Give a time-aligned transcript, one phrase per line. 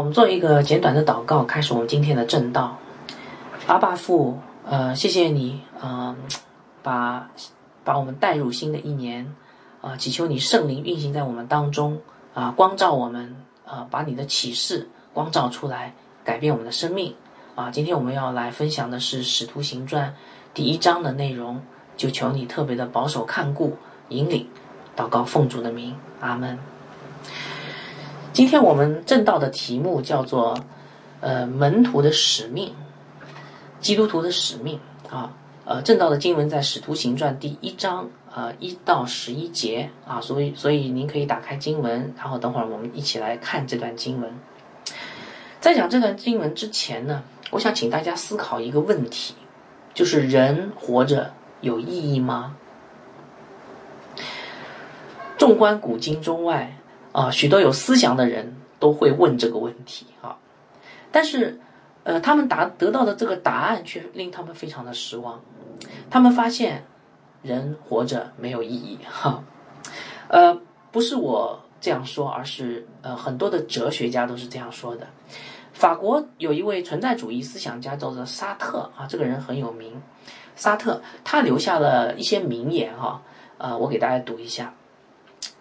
[0.00, 2.78] 我们做一个简短的祷告，开始我们今天的正道。
[3.66, 6.16] 阿爸父，呃，谢谢你，嗯、
[6.82, 7.28] 把
[7.84, 9.30] 把我们带入新的一年，
[9.82, 12.00] 啊、祈求你圣灵运行在我们当中，
[12.32, 13.36] 啊、光照我们，
[13.66, 15.92] 啊、把你的启示光照出来，
[16.24, 17.14] 改变我们的生命。
[17.54, 20.08] 啊，今天我们要来分享的是《使徒行传》
[20.54, 21.60] 第一章的内容，
[21.98, 23.76] 就求你特别的保守看顾、
[24.08, 24.48] 引领，
[24.96, 26.58] 祷告奉主的名，阿门。
[28.40, 30.58] 今天我们正道的题目叫做
[31.20, 32.74] “呃门徒的使命”，
[33.82, 35.34] 基督徒的使命啊。
[35.66, 44.32] 呃，正道的经文在《使徒行传》第一章呃一到十一节啊，所以所以您可以打开经文，然后等会儿我们一起来看这段经文。
[45.60, 49.34] 在讲这段经文之前呢，我想请大家思考一个问题，
[49.92, 52.56] 就是人活着有意义吗？
[55.36, 56.78] 纵观古今中外
[57.12, 60.36] 啊，许多有思想的人都会问这个问题啊，
[61.10, 61.60] 但是
[62.04, 65.40] 呃，他们答得到的这个答案却令他们非常的失望。
[66.08, 66.84] 他们发现
[67.42, 69.42] 人活着没有意义哈，
[70.28, 70.58] 呃，
[70.90, 75.06] 不是我这样说，而是呃很多的哲学家都是这样说的。
[75.72, 80.00] 法国有一位存在主义思想家叫做沙特啊，这个人很有名。
[80.56, 83.22] 沙特他留下了一些名言哈、
[83.56, 84.74] 呃，我给大家读一下。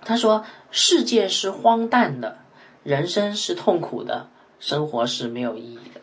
[0.02, 2.38] 他说：“世界是荒诞的，
[2.84, 4.28] 人生是痛苦的，
[4.60, 6.02] 生活是没有意义的。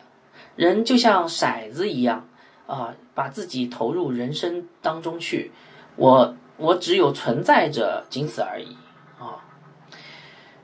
[0.55, 2.29] 人就像骰子一样
[2.67, 5.51] 啊、把自己投入人生当中去。
[5.97, 8.77] 我我只有存在着，仅此而已
[9.19, 9.45] 啊。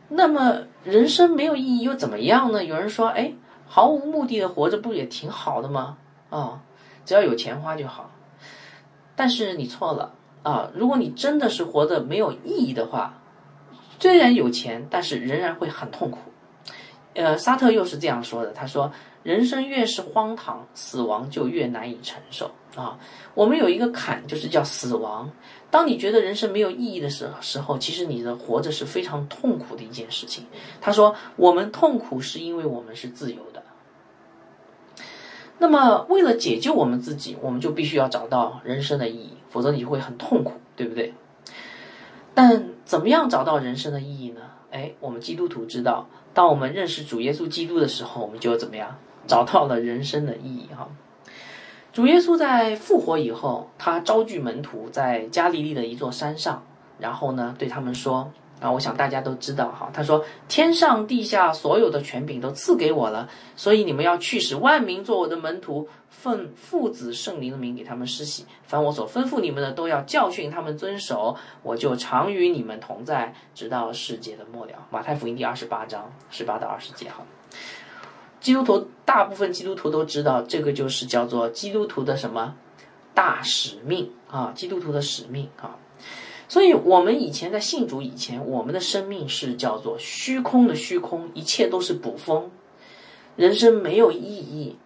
[0.09, 2.65] 那么人生没有意义又怎么样呢？
[2.65, 3.33] 有人说，哎，
[3.67, 5.97] 毫无目的的活着不也挺好的吗？
[6.31, 6.63] 啊、
[7.05, 8.11] 只要有钱花就好。
[9.15, 10.71] 但是你错了啊！
[10.75, 13.22] 如果你真的是活得没有意义的话，
[14.03, 16.19] 虽然有钱，但是仍然会很痛苦。
[17.15, 18.91] 呃，沙特又是这样说的，他说
[19.23, 22.99] ：“人生越是荒唐，死亡就越难以承受啊。
[23.35, 25.31] 我们有一个坎，就是叫死亡。
[25.71, 30.47] 当你觉得人生没有意义的时时候，其实你的活着是非常痛苦的一件事情。”
[30.83, 33.63] 他说：“我们痛苦是因为我们是自由的。
[35.59, 41.15] 那么，为了解救我们自己，我们就必须要找到人生的意义，否则你会很痛苦，对不对？
[42.35, 44.41] 但怎么样找到人生的意义呢？
[44.71, 50.89] 哎，我们基督徒知道，当我们认识主耶稣基督的时候，我们就怎么样找到了人生的意义哈。
[51.93, 56.63] 主耶稣在复活以后，他招聚门徒在加利利的一座山上，
[56.99, 58.33] 然后呢对他们说。
[58.63, 59.91] 啊，我想大家都知道哈。
[59.93, 68.47] 他说：“天上地下所有的权柄都赐给我了，所以你们要去使万民做我的门徒，奉父子圣灵的名给他们施洗。
[68.63, 71.37] 凡我所吩咐你们的，都要教训他们遵守。
[71.65, 77.25] 我就常与你们同在，直到世界的末了。”马太福音第二十八章十八到二十节哈。
[78.39, 82.55] 基督徒大部分基督徒都知道，这个就是叫做基督徒的什么
[83.13, 84.53] 大使命啊？
[84.55, 85.77] 基督徒的使命啊。
[86.53, 92.51] 所以，我们以前在信主以前，我们的生命是叫做虚空的虚空，一切都是捕风，
[93.37, 94.77] 人生没有意义。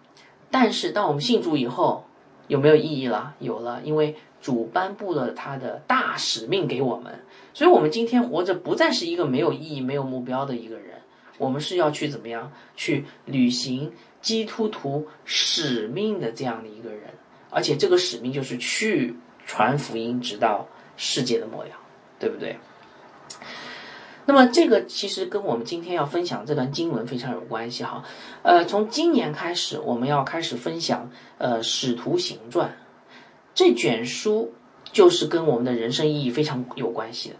[0.49, 2.05] 但是，当我们信主以后，
[2.47, 3.35] 有没有意义了？
[3.39, 7.19] 有了，因为主颁布了他的大使命给我们，
[7.53, 11.01] 所以我们今天活着不再是一个没有意义、没有目标的一个人，
[11.37, 13.91] 我们是要去怎么样去履行
[14.21, 17.09] 基督徒使命的这样的一个人，
[17.49, 19.13] 而且这个使命就是去
[19.45, 20.65] 传福音，直到。
[20.97, 21.77] 世界的模样，
[22.19, 22.57] 对不对？
[24.25, 28.03] 那么这个其实跟我们今天要分享这段经文非常有关系哈。
[28.41, 32.69] 呃，从今年开始，我们要开始分享呃《使徒行传》
[33.55, 34.53] 这卷书，
[34.91, 37.35] 就是跟我们的人生意义非常有关系的。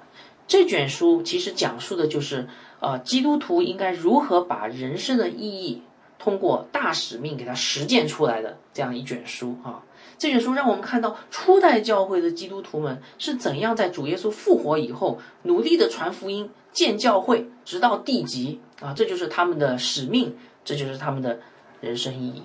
[0.48, 2.48] 这卷书其实讲述的就是
[2.80, 5.82] 呃基督徒应该如何把人生的意义
[6.20, 9.84] 通过大使命给它实践出来的这样一卷书啊。
[10.18, 20.36] 这卷书让我们看到初代教会的基督徒们是怎样在主耶稣复活以后努力的传福音、建教会，直到地极啊，这就是他们的使命，
[20.66, 21.40] 这就是他们的
[21.82, 22.42] 人生意义。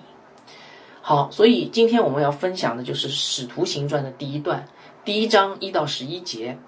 [1.00, 4.66] 好，所以今天我们要分享的就是《使徒行传》的第一段，
[5.04, 6.58] 第一章一到十一节。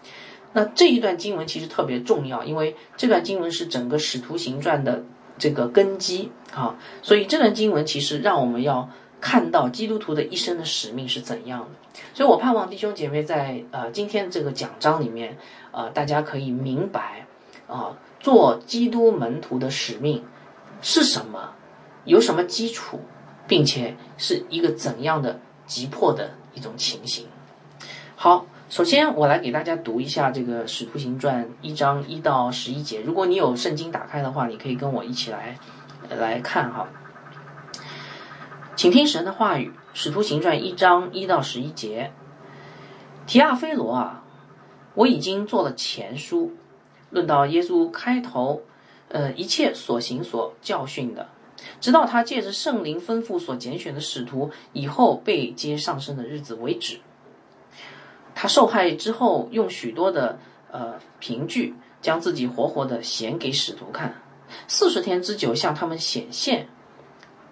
[0.55, 5.05] 那这一段经文其实特别重要，因为这段经文是整个《使徒行传》的
[5.37, 8.89] 这个根基啊，所以这段经文其实让我们要。
[9.25, 15.39] 看到基督徒的一生的使命是怎样的，所以我盼望弟兄姐妹在呃今天这个讲章里面，
[15.73, 17.25] 呃大家可以明白
[17.67, 20.23] 啊，做基督门徒的使命
[20.83, 21.55] 是什么，
[22.05, 23.01] 有什么基础，
[23.49, 27.27] 并且是一个怎样的急迫的一种情形。
[28.15, 33.01] 好，首先我来给大家读一下这个《使徒行传》一章一到十一节。
[33.01, 35.59] 如果你有圣经打开的话，你可以跟我一起来
[36.11, 36.89] 来看哈，
[38.77, 42.13] 请听神的话语，《使徒行传》一章一到十一节。
[43.25, 44.25] 提亚菲罗啊，
[44.95, 46.53] 我已经做了前书，
[47.11, 48.63] 论到耶稣开头，
[49.11, 51.29] 呃，一切所行所教训的，
[51.81, 56.99] 直到他借着圣灵吩咐所拣选的使徒以后被接上升的日子为止。
[58.35, 60.41] 他受害之后，用许多的
[60.73, 64.21] 呃凭据，将自己活活的显给使徒看，
[64.67, 66.67] 四十天之久向他们显现，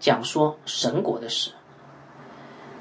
[0.03, 1.53] 讲说神国的事。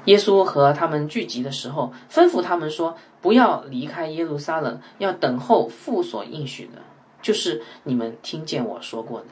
[0.06, 6.82] 耶稣和他们聚集的时候，吩咐他们说：“不要离开耶路撒冷，要等候父所应许的，
[7.22, 9.26] 就是你们听见我说过的。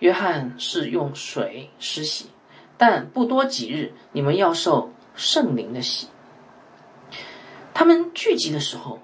[0.00, 2.26] 约翰是用水施洗，
[2.76, 6.08] 但不多几日，你们要受圣灵的洗。”
[7.72, 8.98] 他们聚集的时候，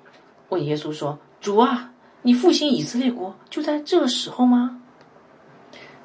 [0.48, 1.92] 问耶稣说：“主啊，
[2.22, 4.80] 你复兴以色列国就在这时候吗？”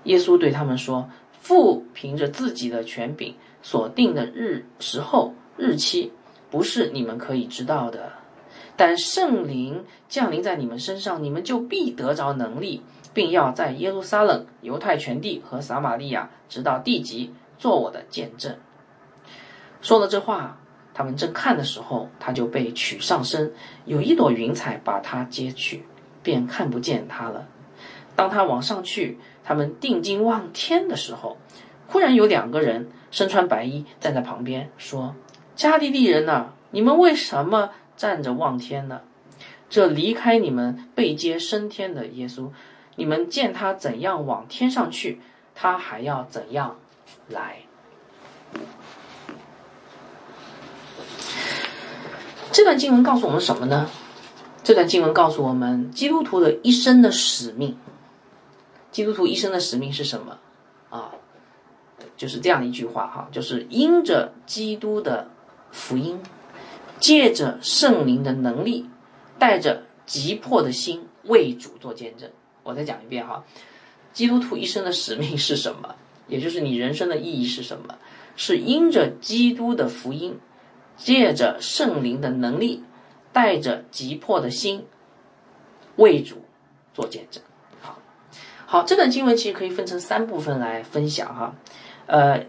[0.06, 1.09] 耶稣对他们说
[1.45, 6.12] ：“父凭着自己的权柄。”所定的日时候日期
[6.51, 8.13] 不是你们可以知道的，
[8.77, 18.56] 但圣灵降临在你们身上，你们就必得着能力，并要在耶路撒冷、犹太全地和撒玛利亚直到地极做我的见证。
[19.81, 20.59] 说了这话，
[20.94, 23.51] 他们正看的时候，他就被取上身，
[23.86, 25.83] 有一朵云彩把他接去，
[26.21, 27.47] 便看不见他了。
[28.15, 31.38] 当他往上去，他们定睛望天的时候。
[31.88, 35.15] 忽然有两个人身穿白衣站在旁边，说
[35.56, 39.01] ：“加利利人呐，你们为什么站着望天呢？
[39.69, 42.50] 这离开你们被接升天的耶稣，
[42.95, 45.21] 你们见他怎样往天上去，
[45.53, 46.77] 他还要怎样
[47.30, 47.57] 来？”
[52.51, 53.88] 这段经文告诉我们什么呢？
[54.63, 57.77] 这段经文告诉我们，基督徒的一生的使命。
[58.95, 60.39] 基督徒一生的使命是什么？
[60.89, 61.12] 啊？
[62.15, 65.30] 就是这样一句话哈，就是因着基督的
[65.69, 66.24] 福音，
[66.97, 68.89] 借着圣灵的能力，
[69.38, 72.31] 带着急迫的心为主做见证。
[72.63, 73.44] 我再讲一遍哈，
[74.13, 75.95] 基督徒一生的使命是什么？
[76.30, 77.97] 也就是你人生的意义是什么？
[78.38, 80.39] 是因着基督的福音，
[80.95, 82.81] 借着圣灵的能力，
[83.33, 84.86] 带着急迫的心
[85.97, 86.45] 为主
[86.94, 87.44] 做见证。
[88.75, 91.56] 好，这段经文其实可以分成三部分来分享哈。
[92.07, 92.44] 呃，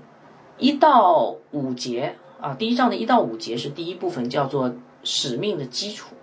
[0.58, 4.74] 一到五节啊，第一章的一到五节是第一部分，叫做
[5.04, 6.16] 使命的基础。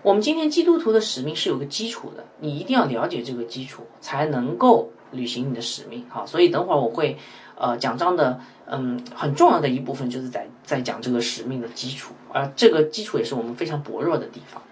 [0.00, 6.06] 我们今天基督徒的使命是有个基础的，你一定要了解这个基础，才能够履行你的使命。
[6.08, 7.18] 好，所以等会儿我会
[7.54, 14.62] 呃讲章的，嗯，很重要的一部分就是在在讲这个使命的基础，而这个基础也是我们非常薄弱的地方。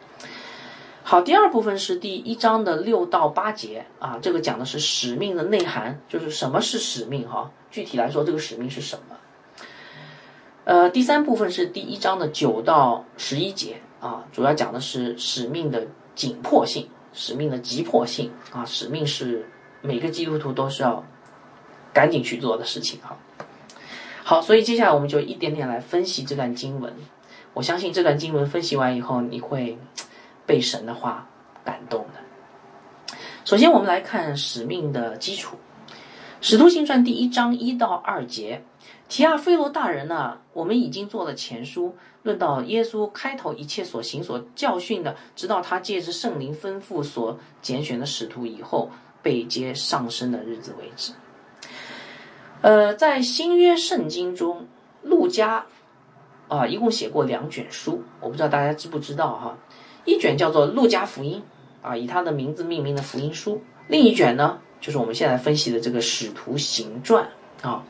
[1.05, 7.51] 好，第二部分是第一章的六到八节啊，这个讲的是使命的内涵，就是什么是使命哈。
[7.73, 9.17] 具体来说，这个使命是什么？
[10.65, 19.51] 呃，第三部分是第一章的九到十一节啊，主要讲的是使命的紧迫性、使命的急迫性啊，使命是
[19.81, 21.05] 每个基督徒都是要
[21.93, 23.19] 赶紧去做的事情哈。
[24.23, 26.95] 好，所以接下来我们就一点点来分析这段经文。
[27.55, 29.77] 我相信这段经文分析完以后，你会。
[30.46, 31.29] 被神的话
[31.65, 32.20] 感动的。
[33.44, 35.56] 首先，我们来看使命的基础，
[36.41, 38.65] 《使徒行传》第一章一到二节，
[39.08, 48.91] 提亚菲罗大人呢，我们已经做了前书，论到耶稣开头一切所行所教训的，直到他借着圣灵吩咐所拣选的使徒以后
[49.22, 51.13] 被接上升的日子为止。
[52.61, 54.69] 呃，在新约圣经中，
[55.03, 55.67] 路加
[56.46, 59.58] 啊，一共写过两卷书，我不知道大家知不知道哈。
[60.05, 61.43] 一卷叫做《路加福音》，
[61.87, 67.31] 啊，以他的名字命名的福音书；另一卷呢，就是我们现在分析的这个《使徒行传》
[67.69, 67.85] 啊。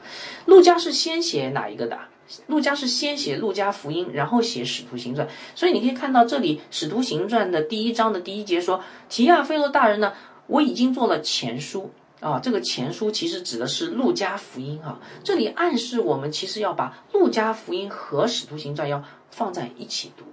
[0.46, 1.98] 路加是先写哪一个的？
[2.46, 5.26] 路加是先写《路加福音》，然后写《使徒行传》。
[5.54, 10.12] 所以你可以看到这里《使徒行传》的第一章的第一节说：“提亚菲罗大人呢，
[10.46, 11.90] 我已经做了前书
[12.20, 15.00] 啊。”这个前书其实指的是《路加福音》啊。
[15.22, 20.24] 这里暗示我们其实要把《路加福音》和《使徒行传》要放在一起读。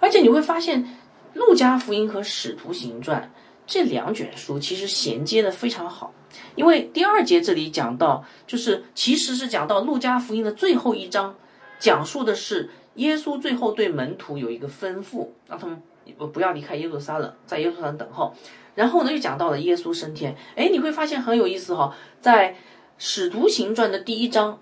[0.00, 0.82] 而且你会发现，
[1.34, 3.30] 《路加福音》和《使徒行传》
[3.66, 6.12] 这两卷书其实衔接的非常好，
[6.56, 11.36] 因为第二节这里讲到，就是其实是讲到《路加福音》的最后一章，
[11.78, 15.80] 讲述的是耶稣最后对门徒有一个吩咐，让他们
[16.18, 18.34] 不不要离开耶路撒冷，在耶路撒冷等候。
[18.74, 20.34] 然后呢，又讲到了耶稣升天。
[20.56, 22.52] 哎，你会发现很有意思哈，在
[22.98, 24.58] 《使徒行传》的第一章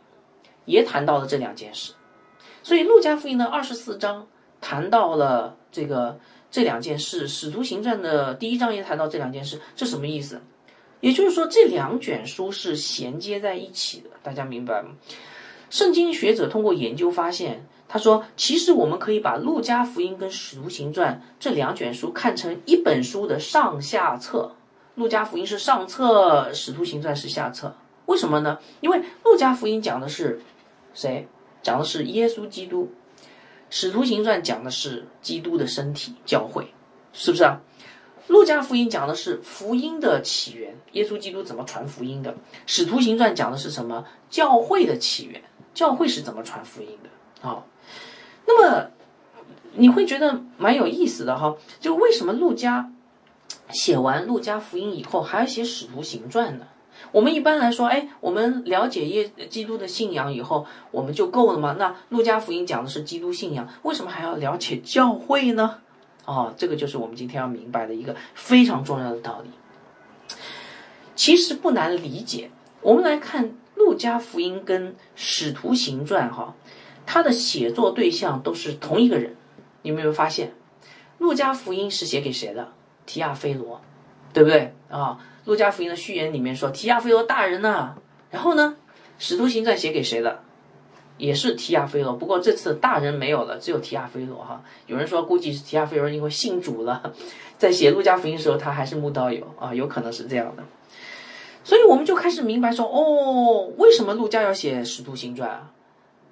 [0.65, 1.93] 也谈到了这两件事，
[2.63, 4.27] 所以《路加福音》的二十四章。
[4.61, 6.19] 谈到了这个
[6.51, 10.41] 这两件事，《使徒行传》的第一章也谈到这两件事，这什么意思？
[11.01, 14.91] 也就是说，这两卷书是衔接在一起的，大家明白吗？
[15.71, 24.57] 圣经学者通过研究发现，他说，其实我们可以把《路加福音》跟《使徒行传》这两卷书看成一本书的上下册，
[25.01, 27.75] 《路加福音》是上册，《使徒行传》是下册。
[28.07, 28.59] 为什么呢？
[28.81, 30.41] 因为《路加福音》讲的是
[30.95, 31.29] 谁？
[31.63, 32.85] 讲的是耶稣基督，
[33.71, 36.73] 《使徒行传》讲的是基督的身体教会，
[37.13, 37.61] 是不是啊？
[38.27, 42.35] 路加福音讲的是福音的起源，耶稣基督怎么传福音的；
[42.67, 44.05] 使徒行传讲的是什么？
[44.29, 47.49] 教会的起源，教会是怎么传福音的？
[47.49, 47.65] 啊，
[48.47, 48.91] 那么
[49.73, 52.93] 你会觉得蛮有意思的哈，就为什么路加
[53.71, 56.67] 写完路加福音以后还要写使徒行传呢？
[57.13, 61.77] 我们一般来说，哎，我们了解耶基督的信仰以后，我们就够了吗？
[61.79, 65.79] 那路加福音讲的是基督信仰，为什么还要了解教会呢？
[66.25, 69.51] 哦，这个就是我们今天要明白的一个非常重要的道理。
[71.15, 72.51] 其实不难理解。
[72.81, 76.55] 我们来看《路加福音》跟《使徒行传》哈，
[77.07, 79.35] 它的写作对象都是同一个人。
[79.83, 80.49] 你有没有发现，
[81.19, 82.69] 《路加福音》是写给谁的？
[83.07, 83.81] 提亚菲罗，
[84.35, 85.19] 对不对啊？
[85.49, 87.95] 《路加福音》的序言里面说提亚菲罗大人呐。
[88.31, 88.77] 然后呢，
[89.19, 90.41] 《使徒行传》写给谁的？
[91.17, 94.63] 也是提亚菲罗，不过这次大人没有了，只有提亚菲罗哈。
[94.87, 97.15] 有人说估计是提亚菲罗因为信主了，
[97.57, 100.63] 在写路加福音的时候他还是木道友啊，有可能是这样的。
[101.65, 105.73] 所以我们就开始明白说，哦，为什么路加要写使徒行传啊？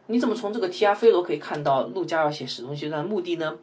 [0.08, 3.56] 你怎么从这个提亚菲罗可以看到路加要写使徒行传的目的呢？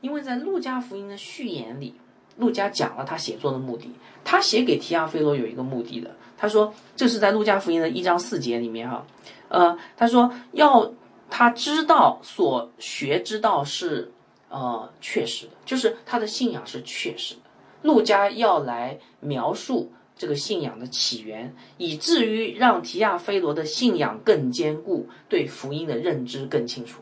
[0.00, 1.94] 因为在路加福音的序言里，
[2.38, 3.92] 路加讲了他写作的目的，
[4.24, 6.10] 他写给提亚菲罗有一个目的的。
[6.36, 9.04] 他说这是在路加福音的一章四节里面哈。
[9.48, 10.92] 呃，他说要
[11.28, 14.12] 他知道所学之道是
[14.48, 17.40] 呃确实的，就是他的信仰是确实的。
[17.82, 27.00] 路加要来描述这个信仰的起源，以至于让提亚菲罗的信仰更坚固，对福音的认知更清楚。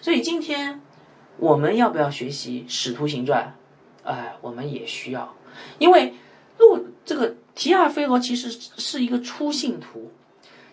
[0.00, 0.80] 所以今天
[1.38, 3.54] 我们要不要学习《使徒行传》？
[4.08, 5.36] 哎，我们也需要，
[5.78, 6.14] 因为
[6.56, 10.10] 路这个提亚菲罗其实是一个初信徒。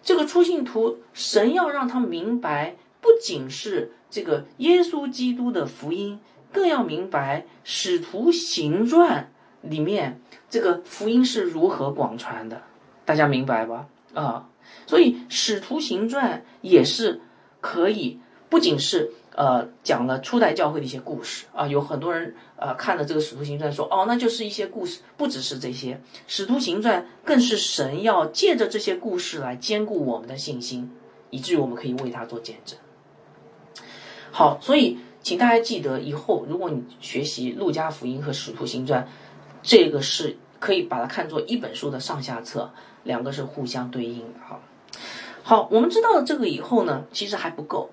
[0.01, 6.21] 这个出信徒，神要让他明白，不仅是这个耶稣基督的福音，
[6.53, 12.61] 更要明白使徒行传里面这个福音是如何广传的。
[13.03, 13.87] 大家明白吧？
[14.13, 14.47] 啊，
[14.87, 17.19] 所以使徒行传也是
[17.59, 19.11] 可以，不仅是。
[19.35, 30.89] 呃，讲了初代教会的一些故事啊，有很多人呃看了这个《使徒行传》说，哦，那就是一些故事，不只是这些，《使徒行传》更是神要借着这些故事来兼顾我们的信心，
[31.31, 32.79] 以至于我们可以为他做见证。
[34.31, 39.03] 好，所以请大家记得，以后如果你学习《路加福音》和《使徒行传》，
[39.61, 42.71] 这个是可以把它看作一本书的上下册，
[43.03, 44.61] 两个是互相对应的哈。
[45.43, 47.89] 好，我们知道了这个以后呢，其实还不够。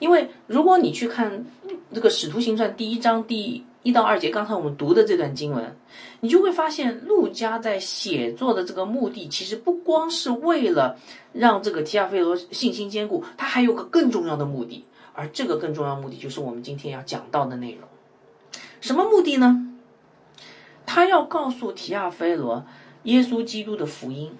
[0.00, 1.44] 因为如果你去看
[1.92, 5.76] 这个《使徒行传》第一章第一到二节，刚才我们读的这段经文，
[6.20, 10.98] 你就会发现，陆家在写作的这个目的，其实不光是为了
[11.32, 17.82] 让这个提亚菲罗信心坚固，他还有个更重要的目的，而这个更重要目的就是我们今天要讲到的内容。
[18.80, 19.70] 什么目的呢？
[20.86, 22.64] 他要告诉提亚菲罗，
[23.04, 24.32] 耶稣基督的福音，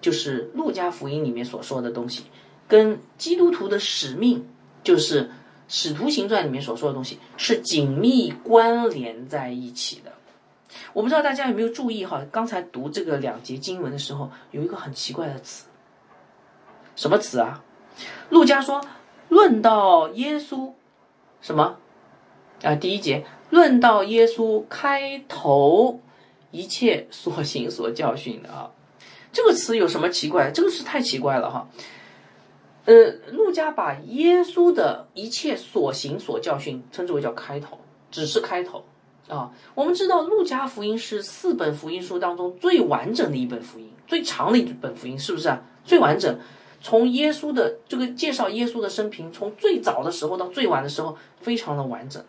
[0.00, 2.24] 就是路加福音里面所说的东西，
[2.66, 4.46] 跟基督徒的使命。
[4.82, 5.24] 就是
[5.68, 10.12] 《使徒行传》里面所说的东西是紧密关联在一起的。
[10.92, 12.22] 我不知道大家有没有注意哈？
[12.32, 15.66] 刚才读这个两节经文的时候，有一个很奇怪的词，
[16.96, 17.62] 什么词啊？
[18.30, 18.82] 陆家说
[19.28, 20.72] ：“论到耶稣，
[21.42, 21.76] 什么
[22.62, 22.74] 啊？
[22.74, 26.00] 第一节论到耶稣开头
[26.50, 28.70] 一切所行所教训的啊，
[29.30, 30.50] 这个词有什么奇怪？
[30.50, 31.68] 这个是太奇怪了哈。”
[32.84, 37.78] 呃，路加把耶稣的一切所行所教训称之为叫开头，
[38.10, 38.84] 只是开头
[39.28, 39.52] 啊。
[39.74, 45.62] 我们知道路加福音是四本福音书当中最完整的一本福音，最长的一本福音，是不是啊？
[45.84, 46.38] 最完整，
[46.80, 52.24] 从耶稣的这个介绍耶稣的生平，从最早的时候到最晚的时候，非常的完整。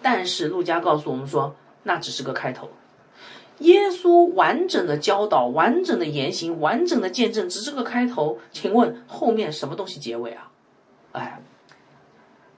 [0.00, 2.70] 但是路加告诉我们说，那只是个开头。
[3.58, 8.38] 耶稣完整的教导、完整的言行、完整的见证，只是个开头。
[8.50, 10.50] 请问后面什么东西结尾啊？
[11.12, 11.40] 哎，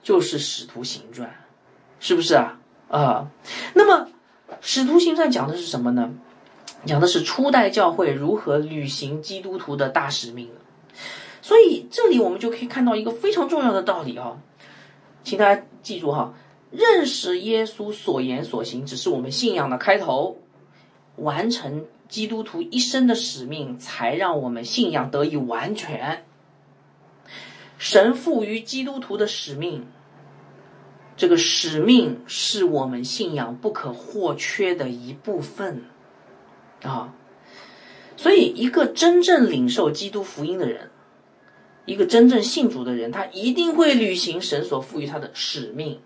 [0.03, 1.29] 就是《使徒行传》，
[2.00, 2.59] 是不是啊？
[2.88, 3.29] 啊，
[3.75, 4.09] 那么
[4.62, 6.15] 《使徒行传》讲的是什么呢？
[6.87, 10.50] 讲的是初代教会如何履行基督徒的大使命。
[11.43, 14.38] 所以这里我们就可以看到一个非常重要的道理啊，
[15.23, 16.33] 请大家记住哈，
[16.71, 20.38] 认识耶稣所言所行，只是我们信仰的开头。
[21.16, 26.25] 完成基督徒一生的使命，才让我们信仰得以完全。
[27.78, 29.87] 神赋予基督徒的使命，
[31.16, 35.85] 这个使命是我们信仰不可或缺的一部分
[36.82, 37.14] 啊。
[38.16, 40.90] 所以，一个真正领受基督福音的人，
[41.85, 46.00] 一个真正信主的人，他一定会履行神所赋予他的使命。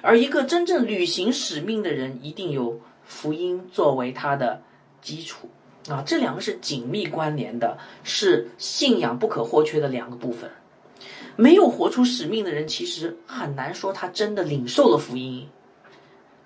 [0.00, 4.62] 而一个真正履行使命的人，一定有福音作为他的
[5.00, 5.48] 基础
[5.88, 6.02] 啊！
[6.06, 10.50] 这两个是紧密关联的，是信仰不可或缺的两个部分。
[11.36, 15.48] 没有活出使命的人，其实很难说他真的领受了福音。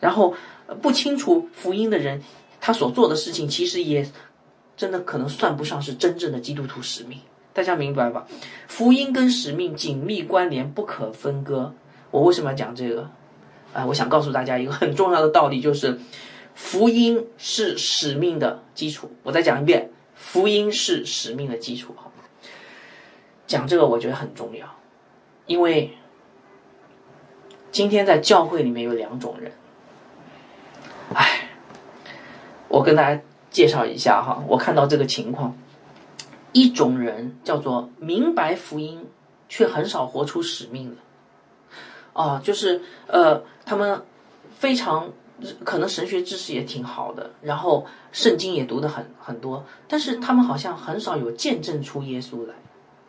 [0.00, 0.34] 然后，
[0.80, 2.22] 不清楚福音的人，
[2.60, 4.08] 他所做的事情，其实也
[4.76, 7.18] 真的可能算不上是真正的基督徒使命。
[7.52, 8.26] 大家明白吧？
[8.68, 11.74] 福音跟使命紧密关联，不可分割。
[12.10, 13.10] 我为什么要讲这个？
[13.72, 15.98] 啊，我想告诉大家一个很重要的道理，就是
[16.56, 19.12] 福音是使命的基础。
[19.22, 21.94] 我再讲一遍，福音是使命的基础。
[21.96, 22.10] 好，
[23.46, 24.66] 讲这个我觉得很重要，
[25.46, 25.96] 因为
[27.70, 29.52] 今天在教会里面有两种人。
[31.14, 31.50] 哎，
[32.68, 33.20] 我跟大家
[33.50, 35.56] 介绍一下哈，我看到这个情况，
[36.52, 39.06] 一种人叫做明白福音
[39.48, 40.96] 却很少活出使命的。
[42.14, 44.02] 啊，就是呃，他们
[44.58, 45.12] 非常
[45.64, 52.54] 可能神学知识也挺好的，然后圣经也读的很很多，但是他们好像很少有见证出耶稣来，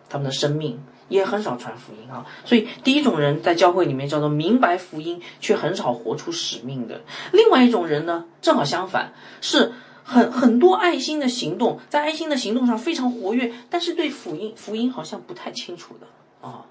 [0.10, 2.26] 他们的生命也很少传福音啊。
[2.44, 9.72] 所以第一种人在教会里面叫做明白福音却很少活出使命的，另外一种人呢，正好相反，是
[10.04, 16.08] 很很多爱心的行动，在爱心的行动上非常活跃，但是对福音福音好像不太清楚的
[16.48, 16.66] 啊。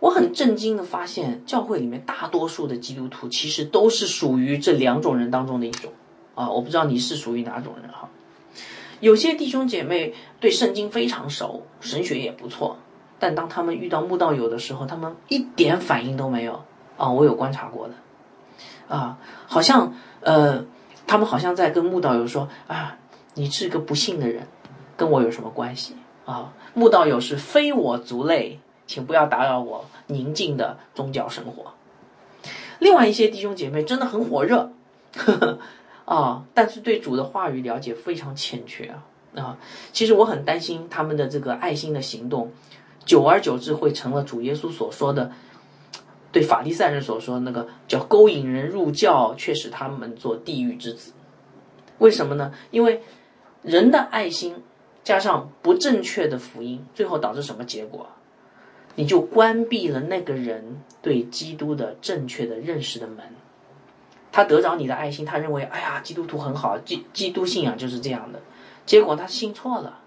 [0.00, 5.92] 我很震惊的发现，教会里面大多数的基督徒其实都是属于这两种人当中的一种
[6.34, 6.48] 啊！
[6.50, 8.08] 我不知道你是属于哪种人哈。
[9.00, 12.78] 有些弟兄姐妹对圣经非常熟，神学也不错，
[13.18, 16.62] 但当他们遇到慕道友的时候，他们一点反应都没有
[16.96, 17.10] 啊！
[17.10, 17.94] 我有观察过的
[18.88, 20.64] 啊，好像呃，
[21.06, 22.96] 他们好像在跟慕道友说啊，
[23.34, 24.48] 你是个不幸的人，
[24.96, 26.54] 跟我有什么关系啊？
[26.72, 28.60] 慕道友是非我族类。
[28.90, 31.74] 请不要打扰我宁静的宗教生活。
[32.80, 34.72] 另外一些弟兄姐妹真的很火热，
[35.16, 35.58] 呵呵
[36.04, 39.58] 啊，但是对主的话语了解非常欠缺啊啊！
[39.92, 42.50] 其实我很担心他们的这个爱心的行动，
[43.04, 45.30] 久而久之会成了主耶稣所说的，
[46.32, 51.12] 对法利赛人所说那个叫勾引人入教，却使他们做地狱之子。
[51.98, 52.52] 为什么呢？
[52.72, 53.04] 因为
[53.62, 54.56] 人的爱心
[55.04, 58.08] 加上不正确的福音，最后导致什么结果？
[58.96, 63.24] 你就关闭了那个人对基督的正确的认识的门，
[64.32, 68.40] 他得着你的爱心，他认为哎呀，基督徒很好，基基督信仰就是这样的，
[68.84, 70.00] 结果他信错了，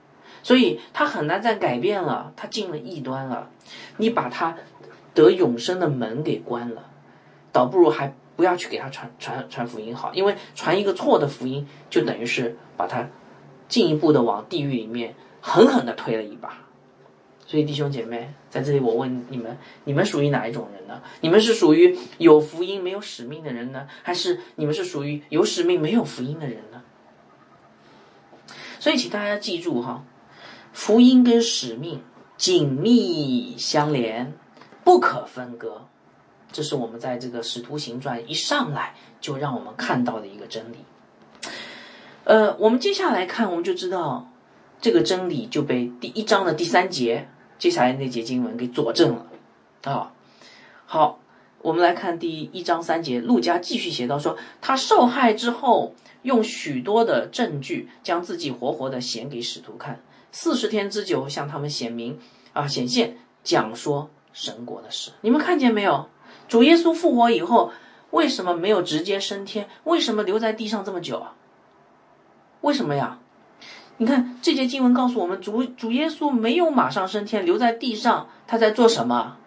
[0.43, 3.49] 所以他很难再改变了，他进了异端了，
[3.97, 4.57] 你把他
[5.13, 6.89] 得永生的门给关了，
[7.51, 13.09] 倒不如还不要去给他传传传福音好，因为传一个错的福音，就等于是把他
[13.67, 16.57] 进一步的往地狱里面狠狠的推了一把。
[17.53, 21.03] 所以弟兄姐妹，在这里我问你们：你们属于哪一种人呢？
[21.21, 26.81] 你们是属于有福音没有使命的人呢，还是你们是属于有使命没有福音的人呢？
[28.79, 30.03] 所以，请大家记住哈，
[30.71, 32.01] 福音跟使命
[32.37, 34.33] 紧密相连，
[34.83, 35.85] 不可分割。
[36.51, 40.77] 这是我们在这个《使徒行传》一上来就让我们看到的一个真理。
[42.23, 44.31] 呃，我们接下来看，我们就知道
[44.81, 47.27] 这个真理就被第一章的第三节。
[47.63, 49.25] 接下来那节经文给佐证了，
[49.83, 50.11] 啊，
[50.85, 51.19] 好，
[51.61, 60.01] 我们来看第一章三节，陆家继续写到说，他受害之后，用许多的证据将自己活活的显给使徒看，
[60.33, 62.19] 四十天之久向他们显明
[62.51, 65.13] 啊显现讲说神国的事。
[65.21, 66.09] 你们看见没有？
[66.49, 67.71] 主耶稣复活以后，
[68.11, 69.69] 为什么没有直接升天？
[69.85, 71.35] 为什么留在地上这么久啊？
[72.59, 73.19] 为什么呀？
[73.97, 79.37] 你看这节经文告诉我们，主主耶稣没有马上升天，留在地上，他在做什么？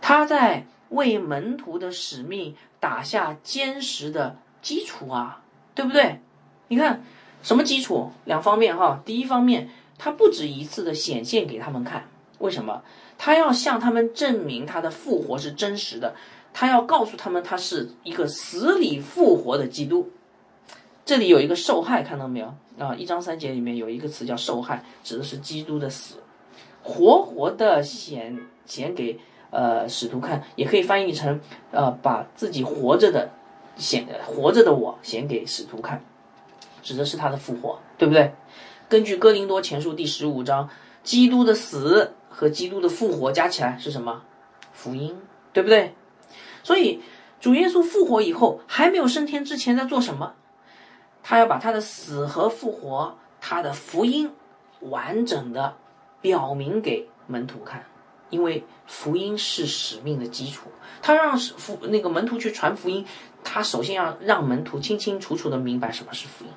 [0.00, 5.42] 他在为门徒的使命打下坚实的基础啊，
[5.74, 6.20] 对不对？
[6.68, 7.04] 你看
[7.42, 8.10] 什么基础？
[8.24, 9.00] 两方面哈。
[9.04, 12.82] 第一方面，他不止一次的显现给他们看，为什么？
[13.16, 16.14] 他要向他们证明他的复活是真实的，
[16.52, 20.10] 他要告诉他们他是一个死里复活的基督。
[21.06, 22.52] 这里有一个受害，看到没有？
[22.80, 26.16] 啊，一章三节里面有一个词叫受害，指的是基督的死，
[26.82, 31.40] 活活的显显给呃使徒看，也可以翻译成
[31.70, 33.30] 呃把自己活着的
[33.76, 36.02] 显活着的我显给使徒看，
[36.82, 38.34] 指的是他的复活，对不对？
[38.88, 40.68] 根据哥林多前书第十五章，
[41.04, 44.24] 基督的死和基督的复活加起来是什么？
[44.72, 45.16] 福音，
[45.52, 45.94] 对不对？
[46.64, 47.00] 所以
[47.38, 50.34] 主耶稣复活以后，还没有升天之前在做什么？
[51.28, 54.30] 他要把他的死和复活，他的福音
[54.78, 55.74] 完整的
[56.20, 57.84] 表明给门徒看，
[58.30, 60.70] 因为福音是使命的基础。
[61.02, 63.04] 他让福那个门徒去传福音，
[63.42, 66.50] 他首先要让门徒清清楚楚的明白什么是福音。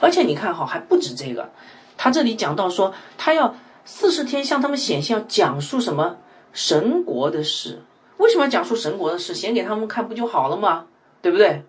[0.00, 1.50] 而且你看哈，还不止这个，
[1.96, 6.18] 他这里讲到说，他要四十天向他们显现，要讲述什么
[6.52, 7.82] 神国的事。
[8.18, 9.34] 为什么要讲述神国的事？
[9.34, 10.86] 显给他们看不就好了吗？
[11.20, 11.64] 对不对？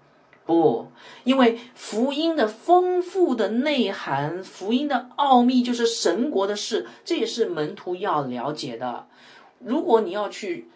[0.47, 0.87] 不，
[1.23, 9.05] 因为福音的丰富的内涵，福音的奥秘就是神国的事，这也是门徒要了解的。
[9.59, 10.67] 如果你要去，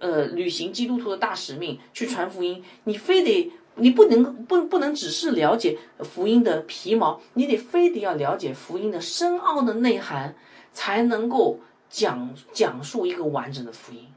[0.00, 3.52] 呃，履行基督徒的大使命，去传福音，你非得。
[3.80, 10.34] 你不能不不能只是了解福音的皮毛，你得非得要了解福音的深奥的内涵，
[10.72, 14.08] 才能够讲讲述一个完整的福音。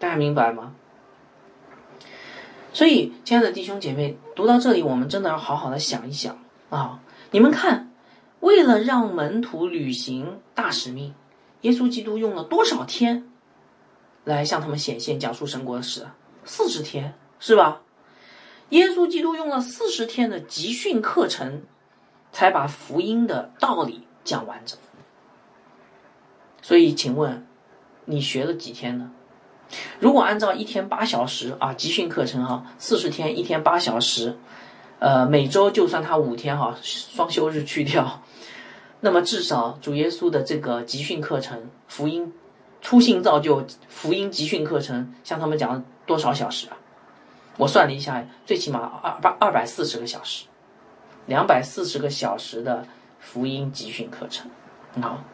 [0.00, 0.74] 大家明白吗？
[2.78, 6.38] 所以，亲爱的弟兄姐妹，读到这里，我们真的要好好的想一想
[6.70, 7.00] 啊！
[7.32, 7.90] 你们看，
[8.38, 11.12] 为了让门徒履行大使命，
[11.62, 13.28] 耶稣基督用了多少天
[14.22, 16.06] 来向他们显现、讲述神国的事？
[16.44, 17.82] 四十天，是吧？
[18.68, 21.62] 耶稣基督用了四十天的集训课程，
[22.30, 24.78] 才把福音的道理讲完整。
[26.62, 27.44] 所以，请问
[28.04, 29.10] 你学了几天呢？
[29.98, 34.36] 如果按照一天八小时啊，集训课程哈，四十天一天八小时，
[34.98, 38.22] 呃，每周就算他五天哈，双休日去掉，
[39.00, 42.32] 那么至少主耶稣的这个集训课程，福音
[42.80, 46.76] 初心造就福音集训课程，向他们讲多少小时啊？
[47.56, 50.46] 我算了一下，最起码二百二百四十个小时，
[51.26, 52.86] 两百四十个小时的
[53.18, 54.50] 福音集训课程，
[55.02, 55.24] 啊，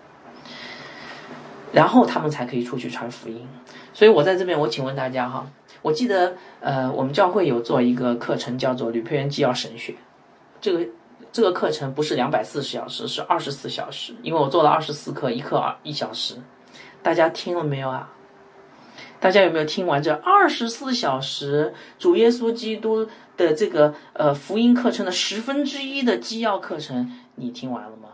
[1.74, 3.46] 然后他们才可以出去传福音。
[3.92, 5.46] 所以我在这边，我请问大家哈，
[5.82, 9.94] 我记得呃，我们教会有做一个课程，叫做吕佩元纪要神学，
[10.60, 10.86] 这个
[11.32, 16.36] 这个课程不是两百四十小时，是二十四小时，因为我做了二十四课，一课二一小时，
[17.02, 18.10] 大家听了没有啊？
[19.20, 27.10] 大家有没有听完这二十四小时主耶稣基督的这个呃福音课程的十分之一的基要课程？
[27.36, 28.08] 你听完了吗？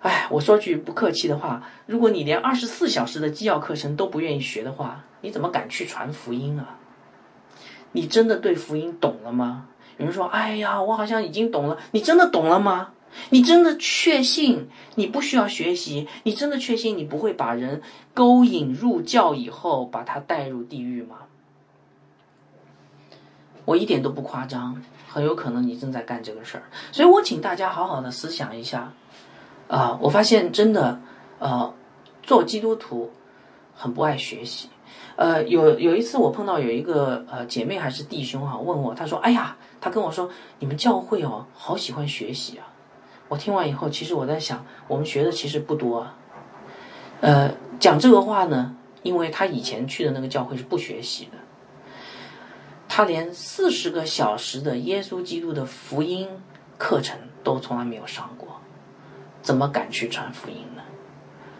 [0.00, 6.78] 哎，我说句不客气的话，如果你连二十四小时的基要课程都不愿意学的话，你怎么敢去传福音啊？
[7.92, 9.66] 你真的对福音懂了吗？
[9.96, 12.90] 有人说：“哎呀，我好像已经懂了。”你真的懂了吗？
[13.30, 16.06] 你真的确信你不需要学习？
[16.22, 17.82] 你真的确信你不会把人
[18.14, 21.16] 勾引入教以后把他带入地狱吗？
[23.64, 26.64] 我一点都不夸张，很有可能你正在干这个事儿。
[26.92, 28.92] 所以我请大家好好的思想一下。
[29.68, 31.00] 啊，我发现真的，
[31.38, 31.72] 呃，
[32.22, 33.12] 做基督徒
[33.74, 34.70] 很不爱学习。
[35.16, 42.66] 呃，有有一次我碰到有一个呃姐妹还是弟兄哈，问我，他说：“哎呀，他跟我说你们教会哦，好喜欢学习啊。”
[43.28, 46.14] 我听完以后，其实我在想，我们学的其实不多啊。
[47.20, 51.38] 呃，讲这个话呢，因为他以前去的那个教会是不学习的，
[52.88, 56.28] 他连四十个小时的耶稣基督的福音
[56.78, 58.47] 课程都从来没有上过，
[59.48, 60.82] 怎么敢去传福音呢？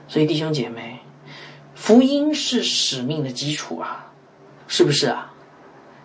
[0.09, 1.01] 所以弟兄姐妹，
[1.75, 4.13] 福音是使命的基础啊，
[4.67, 5.33] 是不是啊？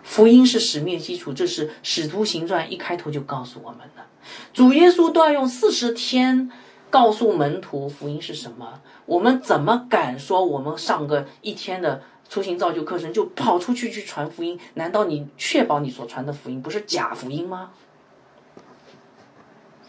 [0.02, 4.06] 福音是使命基础，这是使徒行传一开头就告诉我们的。
[4.54, 6.50] 主耶稣都要用四十天
[6.88, 14.58] 告诉门徒福音是什么，我们怎么敢说我们上个一天的出行造就课程就跑出去去传福音？
[14.72, 17.72] 难道你确保你所传的福音不是假福音吗？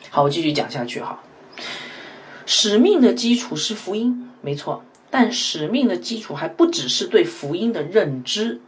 [0.10, 1.24] 好，我继续讲下去哈。
[2.46, 8.62] 使命的基础是福音，没错，但使命的基础还不只是对福音的认知，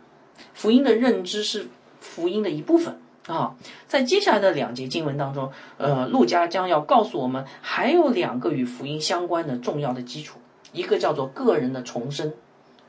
[0.54, 1.68] 福音的认知是
[2.00, 3.00] 福音的一部分。
[3.28, 3.56] 啊，
[3.90, 10.40] 在接下来的两节经文当中，呃，路加将要告诉我们还有两个与福音相关的重要的基础，
[10.72, 12.34] 一个叫做个人的重生，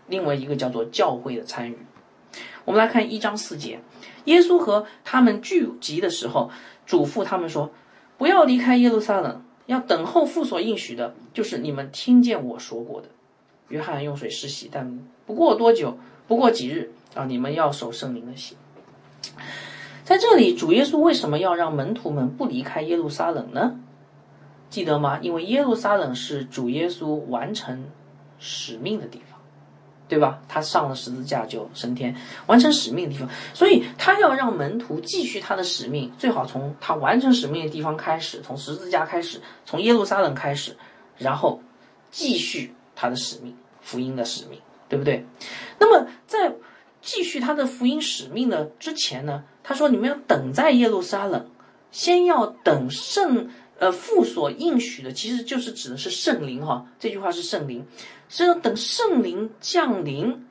[0.06, 1.78] 另外一个叫做教会的参与。
[2.64, 3.80] 我们来看一章四节，
[4.26, 6.52] 耶稣和他们聚集的时候，
[6.86, 7.72] 嘱咐他们说
[8.16, 13.08] ：“不要离开耶路撒冷，要等候父所应许的，就是你们听见我说过的。”
[13.68, 18.56] 约翰用水施洗，但不过多久，不过几日啊，你们要守圣灵的洗。
[20.04, 23.78] 在这里，主耶稣为什么要让门徒们不离开耶路撒冷呢？
[24.70, 25.18] 记得吗？
[25.20, 27.84] 因为耶路撒冷是主耶稣完成
[28.38, 29.37] 使命的地方。
[30.08, 30.40] 对吧？
[30.48, 32.16] 他上了十字架就升天，
[32.46, 33.28] 完成使命的地方。
[33.52, 40.76] 所以他要让门徒继续他的使命，最好从他完成使命的地方开始，从十字架开始，从耶路撒冷开始，
[41.18, 41.60] 然后
[42.10, 45.26] 继续他的使命，福音的使命，对不对？
[45.78, 46.54] 那么在
[47.02, 51.48] 继续他的福音使命的之前呢，他说：“你们要等在耶路撒冷，
[51.92, 57.86] 先要等圣。”呃，父所应许的其实就是指的是圣灵哈，这句话是圣灵，
[58.28, 60.44] 是要等圣灵降临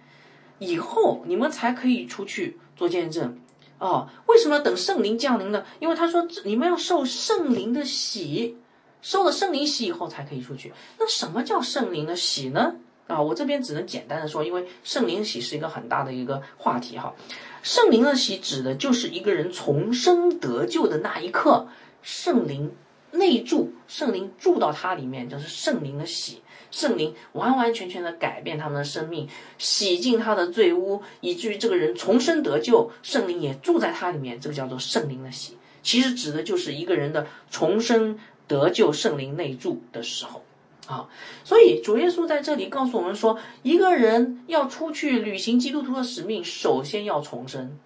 [0.60, 3.38] 以后，你们才可以出去做见证
[3.80, 4.08] 哦。
[4.28, 5.66] 为什么要等圣灵降临呢？
[5.80, 8.56] 因为他说你们要受圣灵的洗，
[9.02, 10.72] 受了圣灵洗以后才可以出去。
[10.98, 12.76] 那什么叫圣灵的洗呢？
[13.08, 17.14] 啊，我这边只能简单的说，因为圣灵洗是一个很大的一个话题哈。
[17.62, 21.68] 圣灵的洗指的就是一个人重生得救的那一刻，
[22.02, 22.72] 圣灵。
[23.12, 26.42] 内住圣灵住到他里面，就是圣灵的洗，
[26.72, 35.58] 圣灵完完全全的改变他们的生命，洗净他的罪污，以至于这个人重生得救，圣灵也住在他里面，这个叫做圣灵的洗。
[35.82, 40.44] 其实指的就是一个人的重生得救，圣灵内住的时候
[40.86, 41.08] 啊。
[41.46, 47.80] 所以主耶稣在这里告诉我们说，一个人要出去履行基督徒的使命，首先要重生，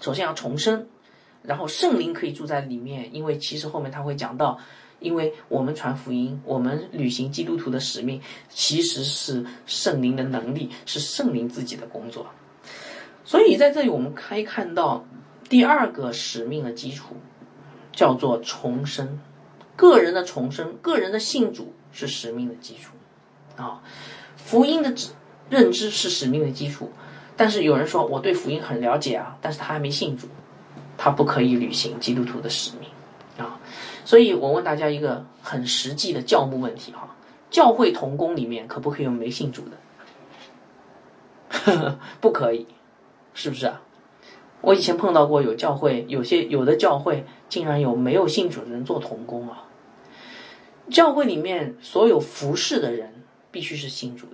[0.00, 0.88] 首先要重生。
[1.42, 4.58] 然后圣灵可以住在里面，因为其实后面他会讲到，
[5.00, 12.26] 因为我们传福音，我们履行基督徒的使命，其实是圣灵的能力，是圣灵自己的工作。
[13.24, 15.06] 所以在这里我们可以看到
[15.48, 17.16] 第二个使命的基础，
[17.92, 19.20] 叫做重生，
[19.76, 22.94] 个人的重生，个人的信主是使命的基础
[23.56, 23.82] 啊，
[24.36, 24.94] 福音的
[25.48, 26.90] 认知是使命的基础。
[27.36, 30.26] 但是有人说我对福音很了解啊，但是他还没信主。
[30.98, 32.90] 他不可以履行基督徒的使命
[33.38, 33.58] 啊，
[34.04, 37.16] 所以我问大家一个很实际的教牧问题哈：
[37.50, 39.78] 教会同工里面可不可以有没信主的？
[42.20, 42.66] 不可以，
[43.32, 43.80] 是不是啊？
[44.60, 49.64] 我以前碰到过有教会，有些有的教会竟然有没有信主的人做童工啊。
[50.90, 54.32] 教会里面所有服侍的人必须是信主的。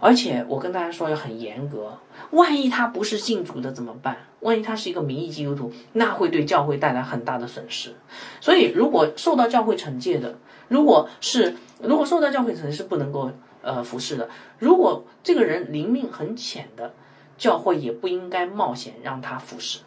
[0.00, 1.98] 而且我跟大家说要很严格，
[2.32, 4.18] 万一他不是信主的怎么办？
[4.40, 7.94] 万一他是一个名义基督徒，那会对教会带来很大的损失。
[8.40, 10.34] 所以，如果受到教会惩戒的，
[10.68, 13.30] 如果是如果受到教会惩戒是不能够
[13.62, 14.28] 呃服侍的。
[14.58, 16.92] 如果这个人灵命很浅的，
[17.38, 19.78] 教会也不应该冒险让他服侍，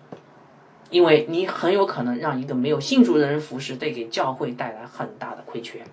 [0.89, 5.85] 因为你很有可能让一个没有信主的人服侍，会给教会带来很大的亏缺。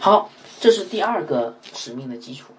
[0.00, 0.30] 好。
[0.64, 2.54] 这是第二个使命的基础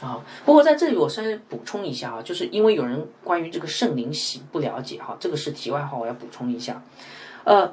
[0.00, 0.20] 啊。
[0.44, 6.82] 不过在这里我稍微补充一下啊，就是因为有人关于这个圣灵洗不了解哈，这个是题外话，我要补充一下。
[7.44, 7.72] 呃，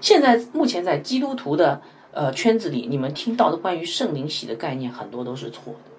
[0.00, 5.90] 现在目前在基督徒的呃圈子里，你们听到的关于圣灵洗的概念很多都是错的，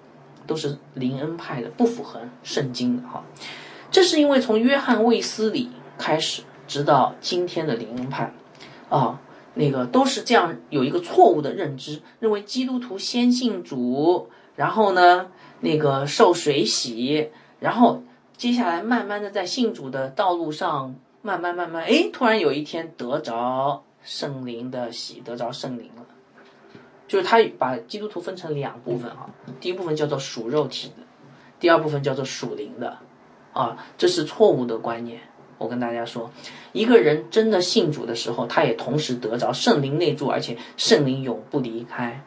[0.48, 3.22] 都是灵恩派的，不符合圣经的哈。
[3.92, 8.34] 这是因为从约翰卫斯理开始，直到今天的灵恩派
[8.88, 9.20] 啊。
[9.54, 18.02] 那个都是这样，有一个错误的认知，认为基督徒先信主，然后呢，那个受水洗，然后
[18.36, 26.04] 接下来慢慢的在信主的道路上，慢慢慢慢，哎，突然有一天得着圣灵的洗，得着圣灵了，
[27.06, 31.04] 就是他把基督徒分成两部分哈，第一部分叫做属肉体的，
[31.60, 32.98] 第二部分叫做属灵的，
[33.52, 35.20] 啊，这是错误的观念。
[35.64, 36.30] 我跟大家说，
[36.72, 42.22] 一个人真的信主的时候，他也同时得着圣灵内住，而且圣灵永不离开，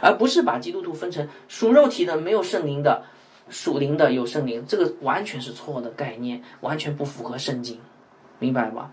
[0.00, 3.02] 而不是把基督徒分成属肉体的没有圣灵的，
[3.48, 7.80] 属灵的有圣灵，这个完全是错的概念，完全不符合圣经，
[8.38, 8.92] 明白吗？